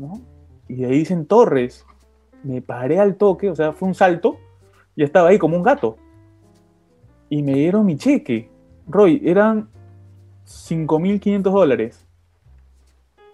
[0.00, 0.20] ¿No?
[0.66, 1.86] Y de ahí dicen Torres.
[2.42, 4.38] Me paré al toque, o sea, fue un salto
[4.96, 5.96] y estaba ahí como un gato
[7.30, 8.50] y me dieron mi cheque.
[8.86, 9.68] Roy, eran
[10.44, 12.06] 5.500 dólares.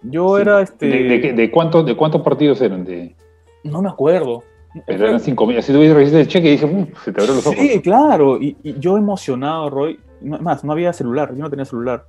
[0.03, 0.85] Yo era este.
[0.85, 2.85] ¿De, de, cuántos, ¿De cuántos partidos eran?
[2.85, 3.15] De...
[3.63, 4.43] No me acuerdo.
[4.85, 5.57] Pero eran 5.000.
[5.57, 6.67] Así tuviste recibido el cheque y dije,
[7.03, 7.59] se te abrieron los ojos.
[7.59, 8.39] Sí, claro.
[8.39, 9.99] Y, yo emocionado, Roy.
[10.21, 11.33] Más, no había celular.
[11.33, 12.05] Yo no tenía celular.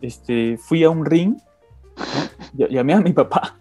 [0.00, 1.36] Este, fui a un ring.
[2.54, 3.58] Llamé a mi papá.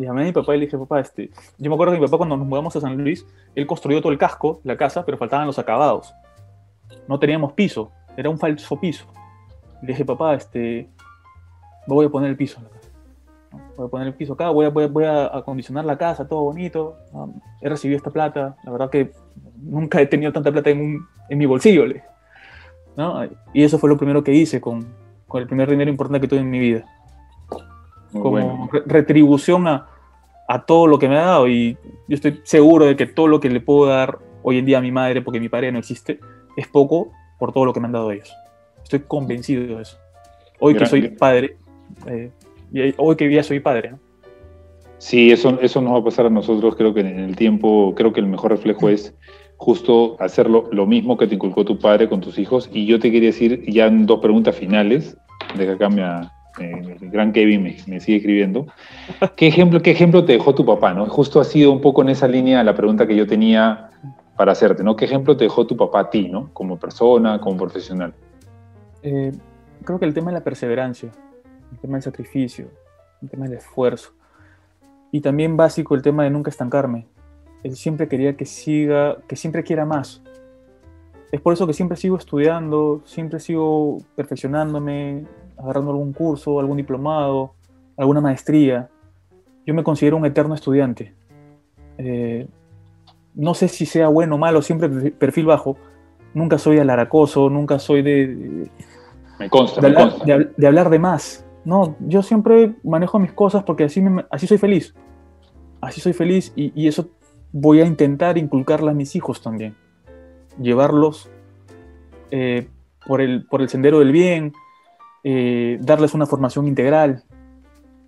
[0.00, 1.30] Llamé a mi papá y le dije, papá, este.
[1.58, 4.12] Yo me acuerdo que mi papá, cuando nos mudamos a San Luis, él construyó todo
[4.12, 6.14] el casco, la casa, pero faltaban los acabados
[7.08, 9.04] no teníamos piso, era un falso piso.
[9.82, 10.88] Le dije, papá, este,
[11.86, 12.60] voy a poner el piso
[13.76, 16.96] Voy a poner el piso acá, voy a, voy a, acondicionar la casa, todo bonito.
[17.60, 18.56] He recibido esta plata.
[18.62, 19.12] La verdad que
[19.56, 21.84] nunca he tenido tanta plata en, en mi bolsillo.
[22.96, 23.24] ¿no?
[23.52, 24.86] Y eso fue lo primero que hice con,
[25.26, 26.84] con el primer dinero importante que tuve en mi vida.
[28.12, 29.88] como retribución a,
[30.50, 31.48] a todo lo que me ha dado.
[31.48, 31.76] Y
[32.08, 34.80] yo estoy seguro de que todo lo que le puedo dar hoy en día a
[34.80, 36.18] mi madre, porque mi padre no existe,
[36.56, 38.34] es poco por todo lo que me han dado ellos.
[38.82, 39.96] Estoy convencido de eso.
[40.58, 41.56] Hoy que soy padre,
[42.06, 42.32] eh,
[42.96, 44.00] hoy que ya soy padre, ¿no?
[44.98, 48.12] Sí, eso, eso nos va a pasar a nosotros, creo que en el tiempo, creo
[48.12, 49.14] que el mejor reflejo es
[49.56, 52.68] justo hacerlo lo mismo que te inculcó tu padre con tus hijos.
[52.72, 55.16] Y yo te quería decir ya en dos preguntas finales,
[55.56, 56.02] de que acá me,
[56.58, 58.66] el gran Kevin me, sigue escribiendo.
[59.36, 60.92] ¿Qué ejemplo, ¿Qué ejemplo te dejó tu papá?
[60.92, 61.06] ¿no?
[61.06, 63.90] Justo ha sido un poco en esa línea la pregunta que yo tenía
[64.36, 64.96] para hacerte, ¿no?
[64.96, 66.48] ¿Qué ejemplo te dejó tu papá a ti, ¿no?
[66.54, 68.14] Como persona, como profesional.
[69.02, 69.32] Eh,
[69.84, 71.10] creo que el tema de la perseverancia,
[71.72, 72.68] el tema del sacrificio,
[73.20, 74.12] el tema del esfuerzo.
[75.12, 77.06] Y también básico el tema de nunca estancarme.
[77.62, 80.22] Él siempre quería que siga, que siempre quiera más.
[81.30, 85.26] Es por eso que siempre sigo estudiando, siempre sigo perfeccionándome,
[85.62, 87.54] agarrando algún curso, algún diplomado,
[87.96, 88.88] alguna maestría.
[89.66, 91.14] Yo me considero un eterno estudiante.
[91.98, 92.48] Eh,
[93.34, 95.76] no sé si sea bueno o malo, siempre perfil bajo.
[96.32, 98.70] Nunca soy alaracoso, nunca soy de,
[99.38, 100.38] me consta, de, me hablar, consta.
[100.56, 101.44] De, hablar de más.
[101.64, 104.94] No, yo siempre manejo mis cosas porque así, así soy feliz.
[105.80, 107.08] Así soy feliz y, eso
[107.52, 109.74] voy a intentar inculcarle a mis hijos también.
[110.60, 111.30] Llevarlos
[112.30, 112.68] eh,
[113.06, 114.52] por, el, por el sendero del bien,
[115.22, 117.24] eh, darles una formación integral.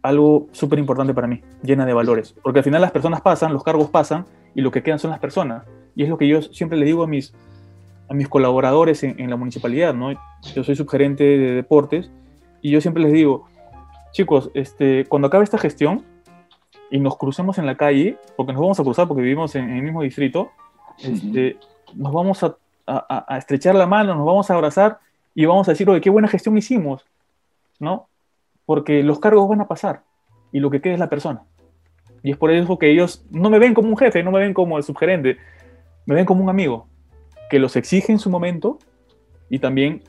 [0.03, 2.35] Algo súper importante para mí, llena de valores.
[2.43, 5.21] Porque al final las personas pasan, los cargos pasan y lo que quedan son las
[5.21, 5.65] personas.
[5.95, 7.35] Y es lo que yo siempre le digo a mis,
[8.09, 10.13] a mis colaboradores en, la municipalidad, ¿no?
[10.55, 12.11] Yo soy subgerente de deportes
[12.61, 13.47] y yo siempre les digo,
[14.13, 16.05] chicos, este, cuando acabe esta gestión
[16.91, 19.83] y nos crucemos en la calle, porque nos vamos a cruzar porque vivimos en, el
[19.83, 20.51] mismo distrito,
[20.99, 21.59] este,
[21.95, 22.57] nos vamos a,
[22.87, 24.99] a, estrechar la mano, nos vamos a abrazar
[25.35, 27.05] y vamos a decir, oye, qué buena gestión hicimos,
[27.79, 28.09] ¿no?
[28.67, 30.03] Porque los cargos van a pasar
[30.53, 31.43] y lo que queda es la persona.
[32.23, 34.55] Y es por eso que ellos no me ven como un jefe, no me ven
[34.55, 35.39] como el subgerente,
[36.07, 36.87] me ven como un amigo
[37.51, 38.79] que los exige en su momento
[39.51, 40.03] y también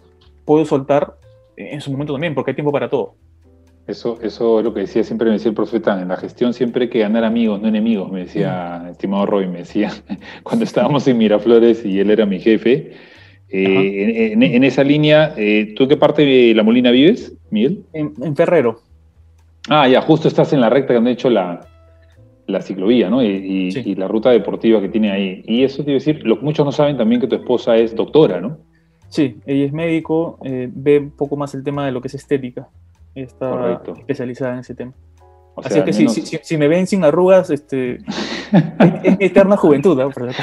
[0.46, 1.18] puedo soltar
[1.56, 3.16] en su momento también, porque hay tiempo para todo.
[3.86, 6.84] Eso, eso es lo que decía, siempre me decía el profeta, en la gestión siempre
[6.84, 9.92] hay que ganar amigos, no enemigos, me decía, estimado Roy, me decía,
[10.44, 12.94] cuando estábamos en Miraflores y él era mi jefe.
[13.56, 17.84] Eh, en, esa línea, eh, ¿tú qué parte de La Molina vives, Miguel?
[17.94, 18.80] En, en Ferrero.
[19.70, 21.62] Ah, ya, justo estás en la recta que han hecho la,
[22.48, 23.24] la ciclovía, ¿no?
[23.24, 25.44] Y, la ruta deportiva que tiene ahí.
[25.46, 27.96] Y eso te iba a decir, lo, muchos no saben también que tu esposa es
[27.96, 28.58] doctora, ¿no?
[29.10, 32.16] Sí, ella es médico, eh, ve un poco más el tema de lo que es
[32.16, 32.68] estética.
[33.14, 34.94] Está especializada en ese tema.
[35.58, 37.98] Así que si, si, me ven sin arrugas, este,
[39.04, 40.10] es eterna juventud, ¿no?
[40.10, 40.32] Por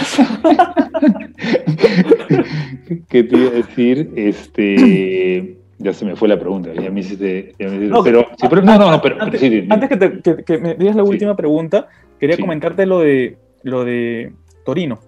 [3.08, 4.12] ¿Qué te iba a decir?
[4.16, 7.54] Este, ya se me fue la pregunta, ya me hiciste.
[7.58, 8.26] no, pero,
[8.62, 11.88] no, no, no, pero, antes, que, me digas la última pregunta,
[12.18, 14.32] quería comentarte lo de, lo de
[14.64, 14.98] Torino.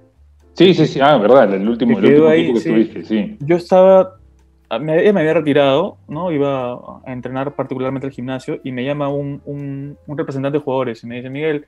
[0.55, 3.37] Sí, sí, sí, ah, verdad, el último, el último que estuviste, sí.
[3.41, 4.19] Yo estaba,
[4.81, 6.31] me, me, había retirado, ¿no?
[6.31, 6.75] Iba
[7.05, 11.07] a entrenar particularmente al gimnasio y me llama un, un, un, representante de jugadores y
[11.07, 11.67] me dice, Miguel,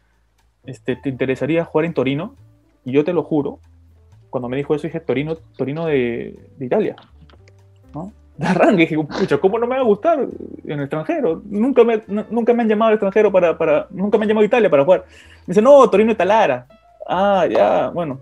[0.65, 2.35] este, ¿te interesaría jugar en Torino?
[2.85, 3.59] Y yo te lo juro,
[4.35, 6.97] cuando me dijo eso dije, Torino, Torino de, de Italia,
[7.95, 8.13] ¿no?
[8.37, 8.83] de arranque.
[8.83, 10.27] Dije, pucha, ¿cómo no me va a gustar
[10.65, 11.41] en el extranjero?
[11.45, 14.47] Nunca me, nunca me han llamado al extranjero para, para, Nunca me han llamado a
[14.47, 15.05] Italia para jugar.
[15.47, 16.67] Me dice, no, Torino y Talara.
[17.07, 18.19] Ah, ya, bueno.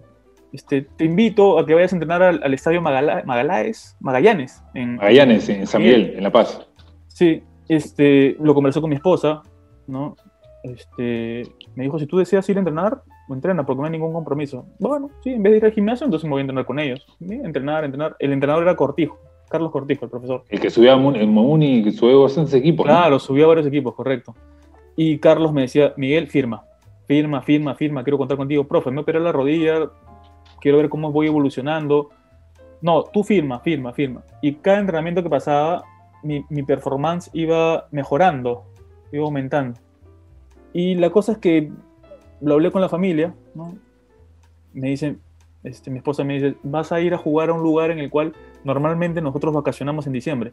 [0.52, 4.62] Este, te invito a que vayas a entrenar al, estadio Magallanes, Magallanes.
[4.74, 6.60] En, Magallanes, en, San Miguel, en La Paz.
[7.08, 9.40] Sí, este, lo conversó con mi esposa,
[9.86, 10.14] ¿no?
[10.62, 11.44] Este,
[11.74, 13.00] me dijo, si tú deseas ir a entrenar,
[13.30, 14.66] entrena, porque no hay ningún compromiso.
[14.78, 17.06] Bueno, sí, en vez de ir al gimnasio, entonces me voy a entrenar con ellos.
[17.20, 18.16] Entrenar, entrenar.
[18.18, 19.18] El entrenador era Cortijo,
[19.48, 20.44] Carlos Cortijo, el profesor.
[20.48, 22.86] El que subía en Momuni, que subió bastantes equipos.
[22.86, 24.34] Claro, subió a varios equipos, correcto.
[24.96, 26.64] Y Carlos me decía, Miguel, firma,
[27.06, 28.64] firma, firma, firma, quiero contar contigo.
[28.64, 29.90] Profe, me operé la rodilla,
[30.60, 32.10] quiero ver cómo voy evolucionando.
[32.80, 34.22] No, tú firma, firma, firma.
[34.42, 35.84] Y cada entrenamiento que pasaba,
[36.22, 38.64] mi, mi performance iba mejorando,
[39.12, 39.78] iba aumentando.
[40.72, 41.70] Y la cosa es que
[42.42, 43.74] lo hablé con la familia, ¿no?
[44.72, 45.20] Me dicen,
[45.62, 48.10] este, mi esposa me dice, vas a ir a jugar a un lugar en el
[48.10, 48.34] cual
[48.64, 50.52] normalmente nosotros vacacionamos en diciembre.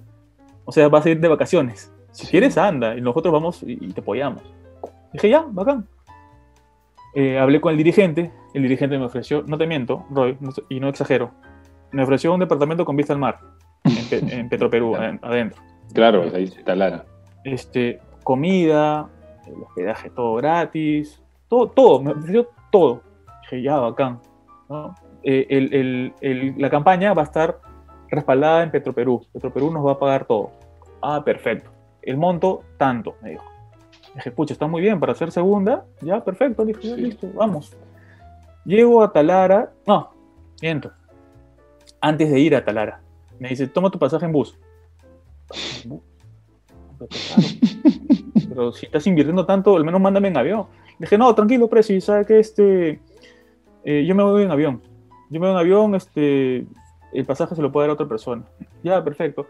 [0.65, 1.91] O sea, vas a ir de vacaciones.
[2.11, 4.41] Si quieres, anda, y nosotros vamos y, te apoyamos.
[5.13, 5.87] Dije, ya, bacán.
[7.15, 10.37] Eh, hablé con el dirigente, el dirigente me ofreció, no te miento, Roy,
[10.69, 11.31] y no exagero,
[11.91, 13.39] me ofreció un departamento con vista al mar,
[14.11, 15.59] en, Petro Perú, adentro.
[15.91, 17.05] Claro, ahí está Lara.
[17.43, 19.09] Este, comida,
[19.47, 21.19] el hospedaje todo gratis,
[21.49, 23.01] todo, todo, me ofreció todo.
[23.43, 24.19] Dije, ya, bacán.
[24.69, 24.95] ¿no?
[25.23, 27.59] Eh, el- el- el- la campaña va a estar
[28.09, 29.25] respaldada en Petroperú.
[29.33, 30.51] Petroperú nos va a pagar todo.
[31.01, 31.71] Ah, perfecto.
[32.01, 33.43] El monto, tanto, me dijo.
[34.15, 35.85] Dije, pucha, está muy bien para hacer segunda.
[36.01, 36.65] Ya, perfecto.
[36.65, 36.95] Dije, Sí.
[36.95, 37.75] listo, vamos.
[38.65, 39.71] Llego a Talara.
[39.85, 40.11] No,
[40.61, 40.91] miento.
[42.01, 43.01] Antes de ir a Talara,
[43.39, 44.57] me dice, toma tu pasaje en bus.
[48.49, 50.65] Pero si estás invirtiendo tanto, al menos mándame en avión.
[50.99, 52.99] Dije, no, tranquilo, Presi, ¿sabes que este,
[53.85, 54.81] eh, yo me voy en avión.
[55.29, 56.65] Yo me voy en avión, este,
[57.13, 58.43] el pasaje se lo puede dar a otra persona.
[58.83, 59.47] Ya, perfecto.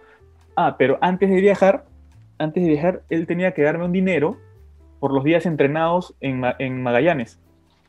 [0.55, 1.85] Ah, pero antes de viajar,
[2.37, 4.37] antes de viajar, él tenía que darme un dinero
[4.99, 7.39] por los días entrenados en, en Magallanes.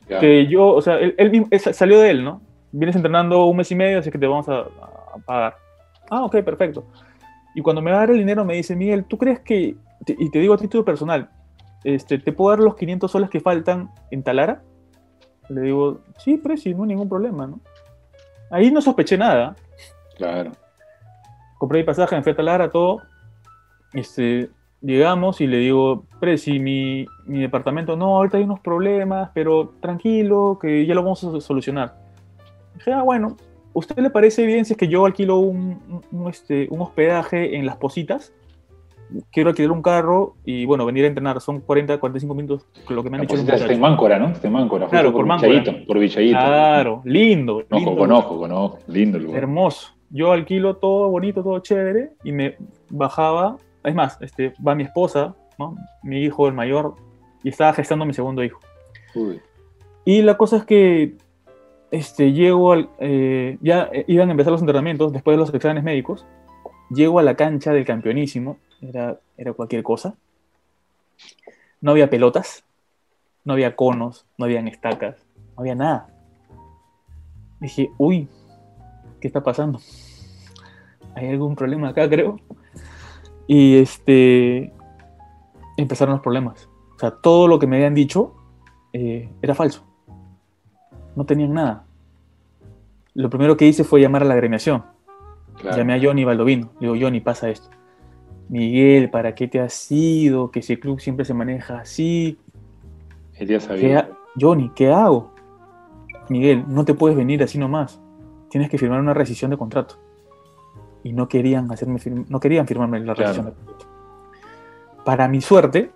[0.09, 0.21] Ya.
[0.21, 2.41] Que yo, o sea, él, él salió de él, ¿no?
[2.73, 5.57] Vienes entrenando un mes y medio, así que te vamos a, a pagar.
[6.09, 6.85] Ah, ok, perfecto.
[7.55, 9.75] Y cuando me va a dar el dinero, me dice, Miguel, ¿tú crees que,
[10.07, 11.29] y te digo a título personal,
[11.85, 14.63] este, ¿te puedo dar los 500 soles que faltan en Talara?
[15.49, 17.61] Le digo, sí, Presi, no hay ningún problema, ¿no?
[18.51, 19.57] Ahí no sospeché nada.
[20.17, 20.53] Claro.
[21.59, 23.01] Compré mi pasaje, me fui a Talara, todo.
[23.93, 24.51] Este,
[24.81, 30.59] llegamos y le digo, Presi, mi, mi departamento, no, ahorita hay unos problemas, pero tranquilo,
[30.61, 31.97] que ya lo vamos a solucionar.
[32.75, 33.37] Dije, ah, bueno,
[33.73, 37.57] ¿usted le parece bien si es que yo alquilo un, un- un, este, un hospedaje
[37.57, 38.33] en Las Positas?
[39.31, 41.41] Quiero alquilar un carro y, bueno, venir a entrenar.
[41.41, 43.81] Son 40, 45 minutos, lo que me han La dicho posita está en.
[43.81, 44.29] Máncora, ¿no?
[44.29, 44.89] Está en Máncora.
[44.89, 45.25] Claro, por.
[45.25, 45.73] Villayito.
[45.87, 46.39] Por Villayito.
[46.39, 47.65] Claro, lindo.
[47.69, 48.79] Conozco, conozco, conozco.
[48.87, 49.39] Lindo lugar.
[49.39, 49.89] Hermoso.
[50.11, 52.57] Yo alquilo todo bonito, todo chévere, y me
[52.89, 53.57] bajaba.
[53.85, 55.77] Es más, este, va mi esposa, ¿no?
[56.03, 56.97] mi hijo, el mayor,
[57.43, 58.61] y estaba gestando mi segundo hijo.
[59.15, 59.41] Uy.
[60.05, 61.15] Y la cosa es que
[61.91, 62.89] este, llego al.
[62.99, 66.27] eh, ya eh, iban a empezar los entrenamientos después de los exámenes médicos.
[66.91, 70.15] Llego a la cancha del campeonísimo, era, era cualquier cosa.
[71.81, 72.65] No había pelotas,
[73.45, 75.17] no había conos, no habían estacas,
[75.57, 76.09] no había nada.
[77.61, 78.29] Dije, uy,
[79.21, 79.81] ¿qué está pasando?
[81.15, 82.39] ¿Hay algún problema acá, creo?
[83.47, 84.73] Y este.
[85.77, 86.69] Empezaron los problemas.
[86.97, 88.35] O sea, todo lo que me habían dicho
[88.93, 89.85] eh, era falso.
[91.17, 91.85] No tenían nada.
[93.15, 94.85] Lo primero que hice fue llamar a la agremiación.
[95.57, 95.77] Claro.
[95.77, 96.71] Llamé a Johnny Baldovino.
[96.81, 97.69] Le digo, Johnny, pasa esto.
[98.51, 100.51] Miguel, ¿para qué te has ido?
[100.51, 102.37] Que ese club siempre se maneja así.
[103.35, 103.99] Él ya ¿Qué sabía.
[104.01, 105.33] ha- Johnny, ¿qué hago?
[106.29, 108.01] Miguel, no te puedes venir así nomás.
[108.51, 109.97] Tienes que firmar una rescisión de contrato.
[111.05, 111.99] Y no querían hacerme
[112.29, 113.29] no querían firmarme la Claro.
[113.29, 113.87] rescisión de contrato.
[115.05, 115.91] Para mi suerte,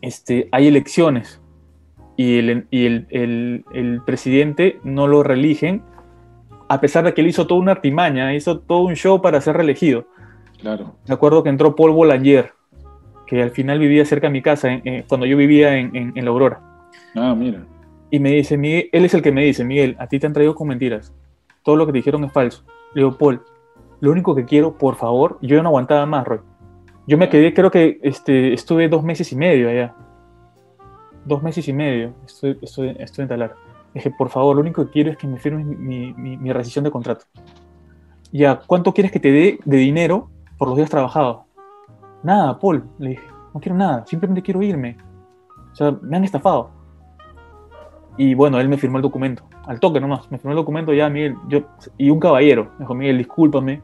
[0.00, 1.40] este, hay elecciones
[2.16, 5.82] y, el, y el, el- el presidente no lo reeligen,
[6.68, 9.56] a pesar de que él hizo toda una artimaña, hizo todo un show para ser
[9.56, 10.06] reelegido.
[10.62, 10.94] Claro.
[11.06, 12.52] Me acuerdo que entró Paul Boulanger,
[13.26, 16.24] que al final vivía cerca de mi casa, en- en- cuando yo vivía en- en-
[16.24, 16.60] La Aurora.
[17.14, 17.64] Ah, mira.
[18.10, 20.32] Y me dice, Miguel, él es el que me dice, Miguel, a ti te han
[20.32, 21.14] traído con mentiras.
[21.62, 22.64] Todo lo que te dijeron es falso.
[22.94, 23.42] Le digo, Paul,
[24.00, 26.40] lo único que quiero, por favor, yo ya no aguantaba más, Roy.
[27.06, 29.94] Yo me quedé, creo que este, estuve dos meses y medio allá.
[31.24, 33.54] Dos meses y medio estuve, estuve, estuve en Talar.
[33.94, 36.52] Dije, por favor, lo único que quiero es que me firmes mi, mi, mi- mi
[36.52, 37.24] rescisión de contrato.
[38.32, 40.30] Ya, ¿cuánto quieres que te dé de dinero
[40.62, 41.38] por los días trabajados?
[42.22, 44.96] Nada, Paul, le dije, no quiero nada, simplemente quiero irme.
[45.72, 46.70] O sea, me han estafado.
[48.16, 51.08] Y bueno, él me firmó el documento, al toque nomás, me firmó el documento ya,
[51.08, 51.62] Miguel, yo,
[51.98, 53.82] y un caballero, me dijo, Miguel, discúlpame,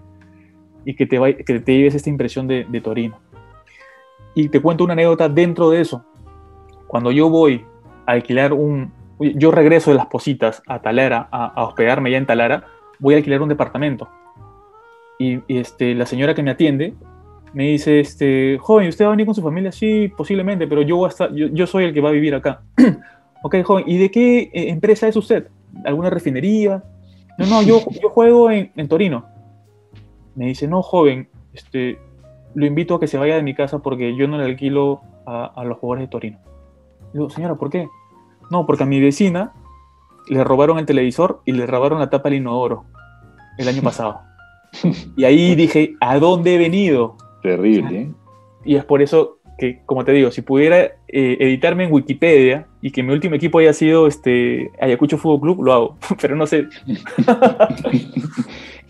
[0.85, 3.17] y que te, vay- que te lleves esta impresión de, de Torino.
[4.37, 6.05] Y te cuento una anécdota dentro de eso.
[6.87, 7.67] Cuando yo voy
[8.07, 12.27] a alquilar un, yo regreso de las positas a Talara, a, a hospedarme ya en
[12.27, 12.67] Talara,
[13.01, 14.09] voy a alquilar un departamento.
[15.19, 16.95] Y, y, este, la señora que me atiende
[17.53, 19.73] me dice, este, joven, ¿usted va a venir con su familia?
[19.73, 22.35] Sí, posiblemente, pero yo, voy a estar- yo, yo soy el que va a vivir
[22.35, 22.63] acá.
[23.43, 25.49] ok, joven, ¿y de qué eh, empresa es usted?
[25.85, 26.83] ¿Alguna refinería?
[27.39, 29.25] No, no, yo, yo juego en, en Torino.
[30.35, 31.99] Me dice, no, joven, este,
[32.55, 35.47] lo invito a que se vaya de mi casa porque yo no le alquilo a,
[35.47, 36.39] a los jugadores de Torino.
[37.13, 37.89] Le digo, señora, ¿por qué?
[38.51, 39.53] No, porque a mi vecina
[40.29, 42.85] le robaron el televisor y le robaron la tapa del inodoro
[43.57, 44.21] el año pasado.
[45.17, 47.17] Y ahí dije, ¿a dónde he venido?
[47.43, 48.09] Terrible, ¿eh?
[48.65, 52.91] Y es por eso que, como te digo, si pudiera eh, editarme en Wikipedia y
[52.93, 55.97] que mi último equipo haya sido este Ayacucho Fútbol Club, lo hago.
[56.21, 56.67] Pero no sé.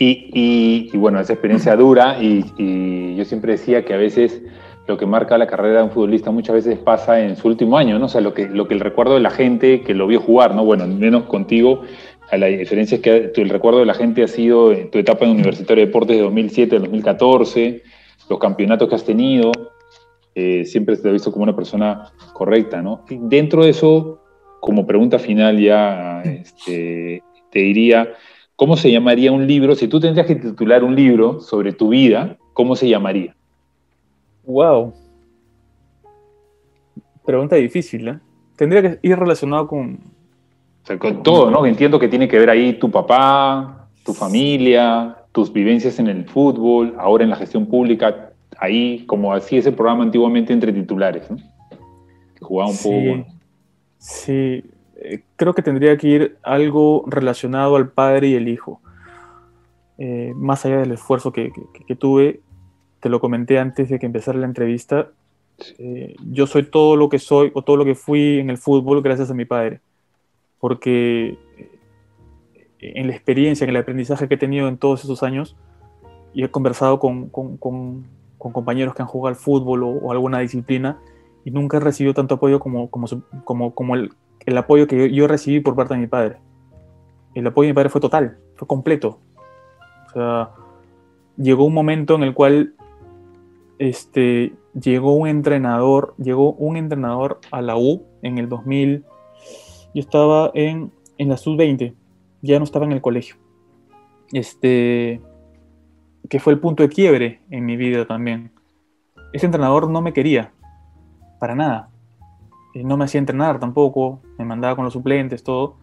[0.01, 4.41] Y, y- y bueno, esa experiencia dura y, y yo siempre decía que a veces
[4.87, 7.99] lo que marca la carrera de un futbolista muchas veces pasa en su último año,
[7.99, 8.07] ¿no?
[8.07, 10.55] O sea, lo que, lo que el recuerdo de la gente que lo vio jugar,
[10.55, 10.65] ¿no?
[10.65, 11.83] Bueno, menos contigo,
[12.37, 15.33] la diferencia es que el recuerdo de la gente ha sido en tu etapa en
[15.33, 17.83] Universitario de Deportes de 2007 al 2014,
[18.29, 19.53] los campeonatos que has tenido.
[20.35, 23.05] eh, siempre te he visto como una persona correcta, ¿no?
[23.09, 24.21] dentro de eso,
[24.61, 28.13] como pregunta final ya, este, te diría,
[28.55, 29.75] ¿cómo se llamaría un libro?
[29.75, 33.35] Si tú tendrías que titular un libro sobre tu vida, ¿cómo se llamaría?
[34.45, 34.93] Wow.
[37.25, 38.19] Pregunta difícil, ¿eh?
[38.57, 40.18] Tendría que ir relacionado con...
[40.89, 41.67] Sea, con todo, ¿no?
[41.67, 46.95] Entiendo que tiene que ver ahí tu papá, tu familia, tus vivencias en el fútbol,
[46.99, 51.37] ahora en la gestión pública, ahí, como así ese programa antiguamente entre titulares, ¿no?
[51.37, 53.27] Que jugaba un poco...
[53.99, 54.65] Sí,
[54.97, 58.81] eh, creo que tendría que ir algo relacionado al padre y el hijo.
[59.99, 61.53] Eh, más allá del esfuerzo que,
[61.99, 62.41] tuve,
[63.01, 65.11] te lo comenté antes de que empezara la entrevista,
[65.79, 69.03] eh, yo soy todo lo que soy o todo lo que fui en el fútbol
[69.03, 69.83] gracias a mi padre.
[70.61, 71.39] Porque
[72.81, 75.57] en la experiencia, en el aprendizaje que he tenido en todos esos años,
[76.33, 77.31] y he conversado con,
[78.39, 80.99] compañeros que han jugado al fútbol o, alguna disciplina,
[81.45, 82.89] y nunca he recibido tanto apoyo como,
[83.95, 86.37] el, apoyo que yo, recibí por parte de mi padre.
[87.35, 89.19] El apoyo de mi padre fue total, fue completo.
[90.09, 90.51] O sea,
[91.37, 92.75] llegó un momento en el cual
[93.79, 99.05] este, llegó un entrenador, llegó un entrenador a la U en el 2000.
[99.95, 101.95] Yo estaba en, en la sub-20
[102.43, 103.37] ya no estaba en el colegio.
[104.33, 105.21] Este,
[106.29, 108.51] que fue el punto de quiebre en mi vida también.
[109.33, 110.53] Ese entrenador no me quería,
[111.39, 111.91] para nada.
[112.75, 115.77] Y no me hacía entrenar tampoco, me mandaba con los suplentes, todo.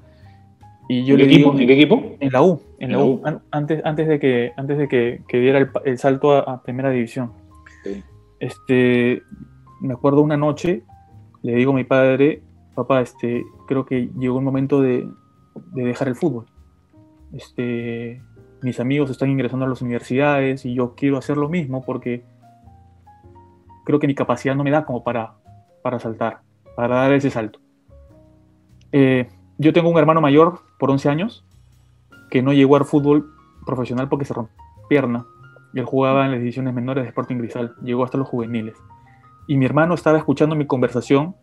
[0.87, 1.51] Y yo ¿En, le qué equipo?
[1.51, 2.03] ¿En qué equipo?
[2.19, 3.21] En la U, en, la, U.
[3.51, 7.31] Antes, antes de que, antes de que, diera el, salto a, primera división.
[8.39, 9.23] Este,
[9.81, 10.83] me acuerdo una noche,
[11.41, 12.43] le digo a mi padre,
[12.75, 15.09] papá, este, creo que llegó el momento de,
[15.73, 16.45] de dejar el fútbol.
[17.33, 18.21] Este,
[18.61, 22.23] mis amigos están ingresando a las universidades y yo quiero hacer lo mismo porque
[23.85, 25.35] creo que mi capacidad no me da como para,
[25.81, 26.41] para saltar,
[26.75, 27.59] para dar ese salto.
[28.91, 31.45] Eh, yo tengo un hermano mayor por 11 años
[32.29, 33.31] que no llegó al fútbol
[33.65, 34.55] profesional porque se rompió
[34.87, 35.25] pierna
[35.75, 38.77] él jugaba en las divisiones menores de Sporting Grisal, llegó hasta los juveniles.
[39.47, 41.35] Y mi hermano estaba escuchando mi conversación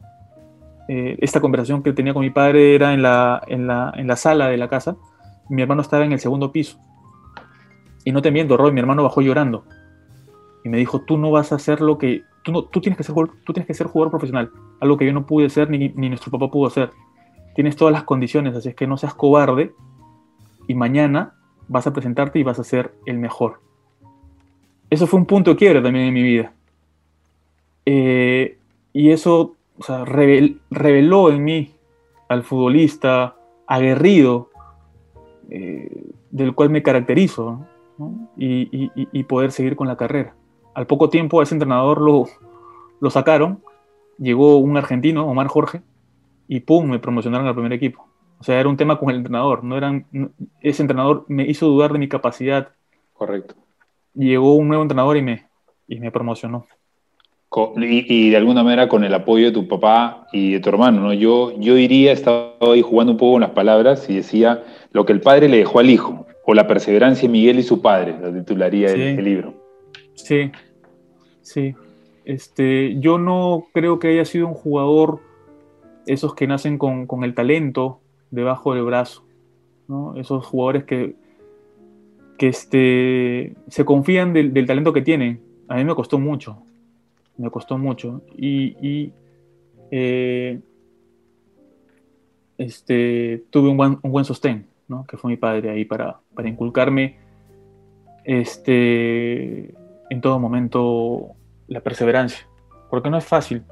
[0.89, 4.17] eh, esta conversación que tenía con mi padre era en la, en la, en la
[4.17, 4.97] sala de la casa.
[5.49, 6.79] Mi hermano estaba en el segundo piso.
[8.05, 9.65] Y no te miento, Roy, mi hermano bajó llorando.
[10.65, 12.23] Y me dijo, tú no vas a hacer lo que...
[12.43, 13.15] Tú, no, tú, tienes, que ser,
[13.45, 14.51] tú tienes que ser jugador profesional.
[14.81, 16.91] Algo que yo no pude ser ni, ni nuestro papá pudo hacer.
[17.55, 19.73] Tienes todas las condiciones, así es que no seas cobarde.
[20.67, 21.35] Y mañana
[21.69, 23.61] vas a presentarte y vas a ser el mejor.
[24.91, 26.53] Eso fue un punto de quiebre también en mi vida.
[27.87, 28.59] Eh,
[28.93, 31.75] y eso o sea, reveló en mí
[32.29, 34.51] al futbolista aguerrido
[35.51, 37.67] eh, del cual me caracterizo
[38.37, 40.35] y, poder seguir con la carrera.
[40.75, 42.27] Al poco tiempo a ese entrenador lo,
[43.01, 43.63] lo sacaron,
[44.19, 45.83] llegó un argentino, Omar Jorge,
[46.49, 48.07] y pum, me promocionaron al primer equipo.
[48.41, 50.07] O sea, era un tema con el entrenador, no eran,
[50.61, 52.71] ese entrenador me hizo dudar de mi capacidad.
[53.13, 53.55] Correcto.
[54.15, 55.47] Llegó un nuevo entrenador y me,
[55.87, 56.67] y me promocionó.
[57.77, 61.13] Y, de alguna manera con el apoyo de tu papá y de tu hermano, ¿no?
[61.13, 65.13] Yo, yo diría, estaba ahí jugando un poco con las palabras y decía lo que
[65.13, 68.33] el padre le dejó al hijo, o la perseverancia de Miguel y su padre, la
[68.33, 69.55] titularía del libro.
[70.15, 70.51] Sí,
[71.43, 71.75] sí.
[72.25, 75.21] Este, yo no creo que haya sido un jugador,
[76.07, 78.01] esos que nacen con, el talento
[78.31, 79.25] debajo del brazo,
[79.89, 80.15] ¿no?
[80.17, 81.17] Esos jugadores que,
[82.39, 85.43] que este, se confían del, del talento que tienen.
[85.69, 86.63] A mí me costó mucho
[87.37, 88.23] me costó mucho.
[88.37, 89.13] Y,
[89.91, 90.61] eh,
[92.59, 95.05] este, tuve un buen, un buen sostén, ¿no?
[95.05, 97.17] que fue mi padre ahí para, para inculcarme
[98.25, 99.75] este,
[100.11, 101.33] en todo momento
[101.69, 102.47] la perseverancia,
[102.91, 103.63] porque no es fácil,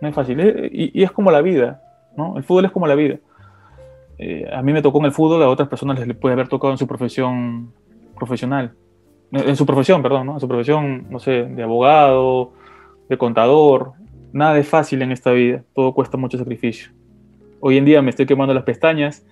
[0.00, 1.82] no es fácil, eh, y, es como la vida,
[2.16, 2.36] ¿no?
[2.36, 3.18] el fútbol es como la vida.
[4.18, 6.72] Eh, a mí me tocó en el fútbol, a otras personas les puede haber tocado
[6.72, 7.72] en su profesión
[8.16, 8.74] profesional,
[9.32, 10.34] en su profesión, perdón, ¿no?
[10.34, 12.52] en su profesión, no sé, de abogado,
[13.08, 13.92] de contador.
[14.32, 16.90] Nada es fácil en esta vida, todo cuesta mucho sacrificio.
[17.60, 19.24] Hoy en día me estoy quemando las pestañas,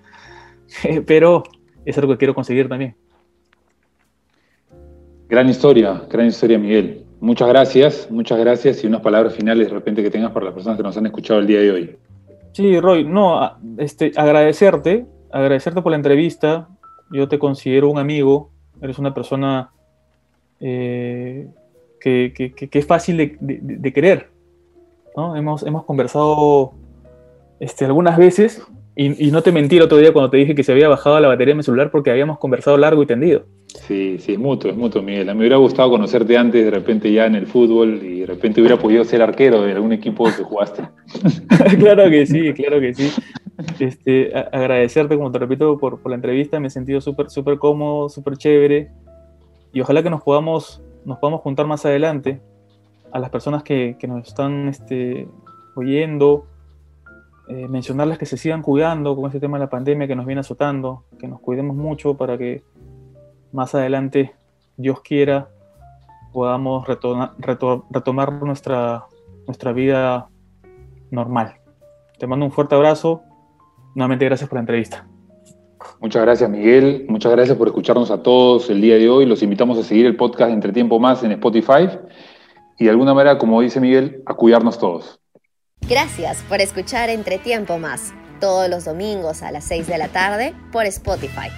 [1.05, 1.43] pero
[1.85, 2.95] es algo que quiero conseguir también.
[5.29, 7.05] Gran historia, gran historia, Miguel.
[7.19, 10.77] Muchas gracias, muchas gracias y unas palabras finales de repente que tengas para las personas
[10.77, 11.97] que nos han escuchado el día de hoy.
[12.51, 16.67] Sí, Roy, no, este, agradecerte, agradecerte por la entrevista.
[17.11, 18.51] Yo te considero un amigo,
[18.81, 19.71] eres una persona
[20.59, 21.47] eh,
[22.03, 24.29] que, es fácil de, querer.
[25.15, 25.35] ¿no?
[25.35, 26.73] Hemos, hemos conversado
[27.59, 28.61] este, algunas veces
[28.95, 31.27] y, no te mentí el otro día cuando te dije que se había bajado la
[31.27, 33.45] batería de mi celular porque habíamos conversado largo y tendido.
[33.65, 35.29] Sí, sí, es mutuo, es mutuo, Miguel.
[35.29, 38.25] A mí me hubiera gustado conocerte antes, de repente ya en el fútbol y de
[38.27, 40.83] repente hubiera podido ser arquero de algún equipo que jugaste.
[41.79, 43.09] claro que sí, claro que sí.
[43.79, 46.59] Este, agradecerte, como te repito, por, por la entrevista.
[46.59, 48.91] Me he sentido súper súper cómodo, súper chévere.
[49.73, 52.41] Y ojalá que nos podamos, nos podamos juntar más adelante
[53.11, 55.27] a las personas que, que nos están este,
[55.75, 56.47] oyendo,
[57.47, 60.41] eh, mencionarles que se sigan cuidando con este tema de la pandemia que nos viene
[60.41, 62.63] azotando, que nos cuidemos mucho para que
[63.51, 64.33] más adelante,
[64.77, 65.49] Dios quiera,
[66.31, 69.05] podamos retomar nuestra,
[69.45, 70.27] nuestra vida
[71.11, 71.55] normal.
[72.17, 73.21] Te mando un fuerte abrazo.
[73.93, 75.07] Nuevamente gracias por la entrevista.
[75.99, 79.25] Muchas gracias Miguel, muchas gracias por escucharnos a todos el día de hoy.
[79.25, 81.89] Los invitamos a seguir el podcast Entre Tiempo Más en Spotify
[82.77, 85.19] y de alguna manera, como dice Miguel, a cuidarnos todos.
[85.87, 90.53] Gracias por escuchar Entre Tiempo Más, todos los domingos a las 6 de la tarde
[90.71, 91.49] por Spotify.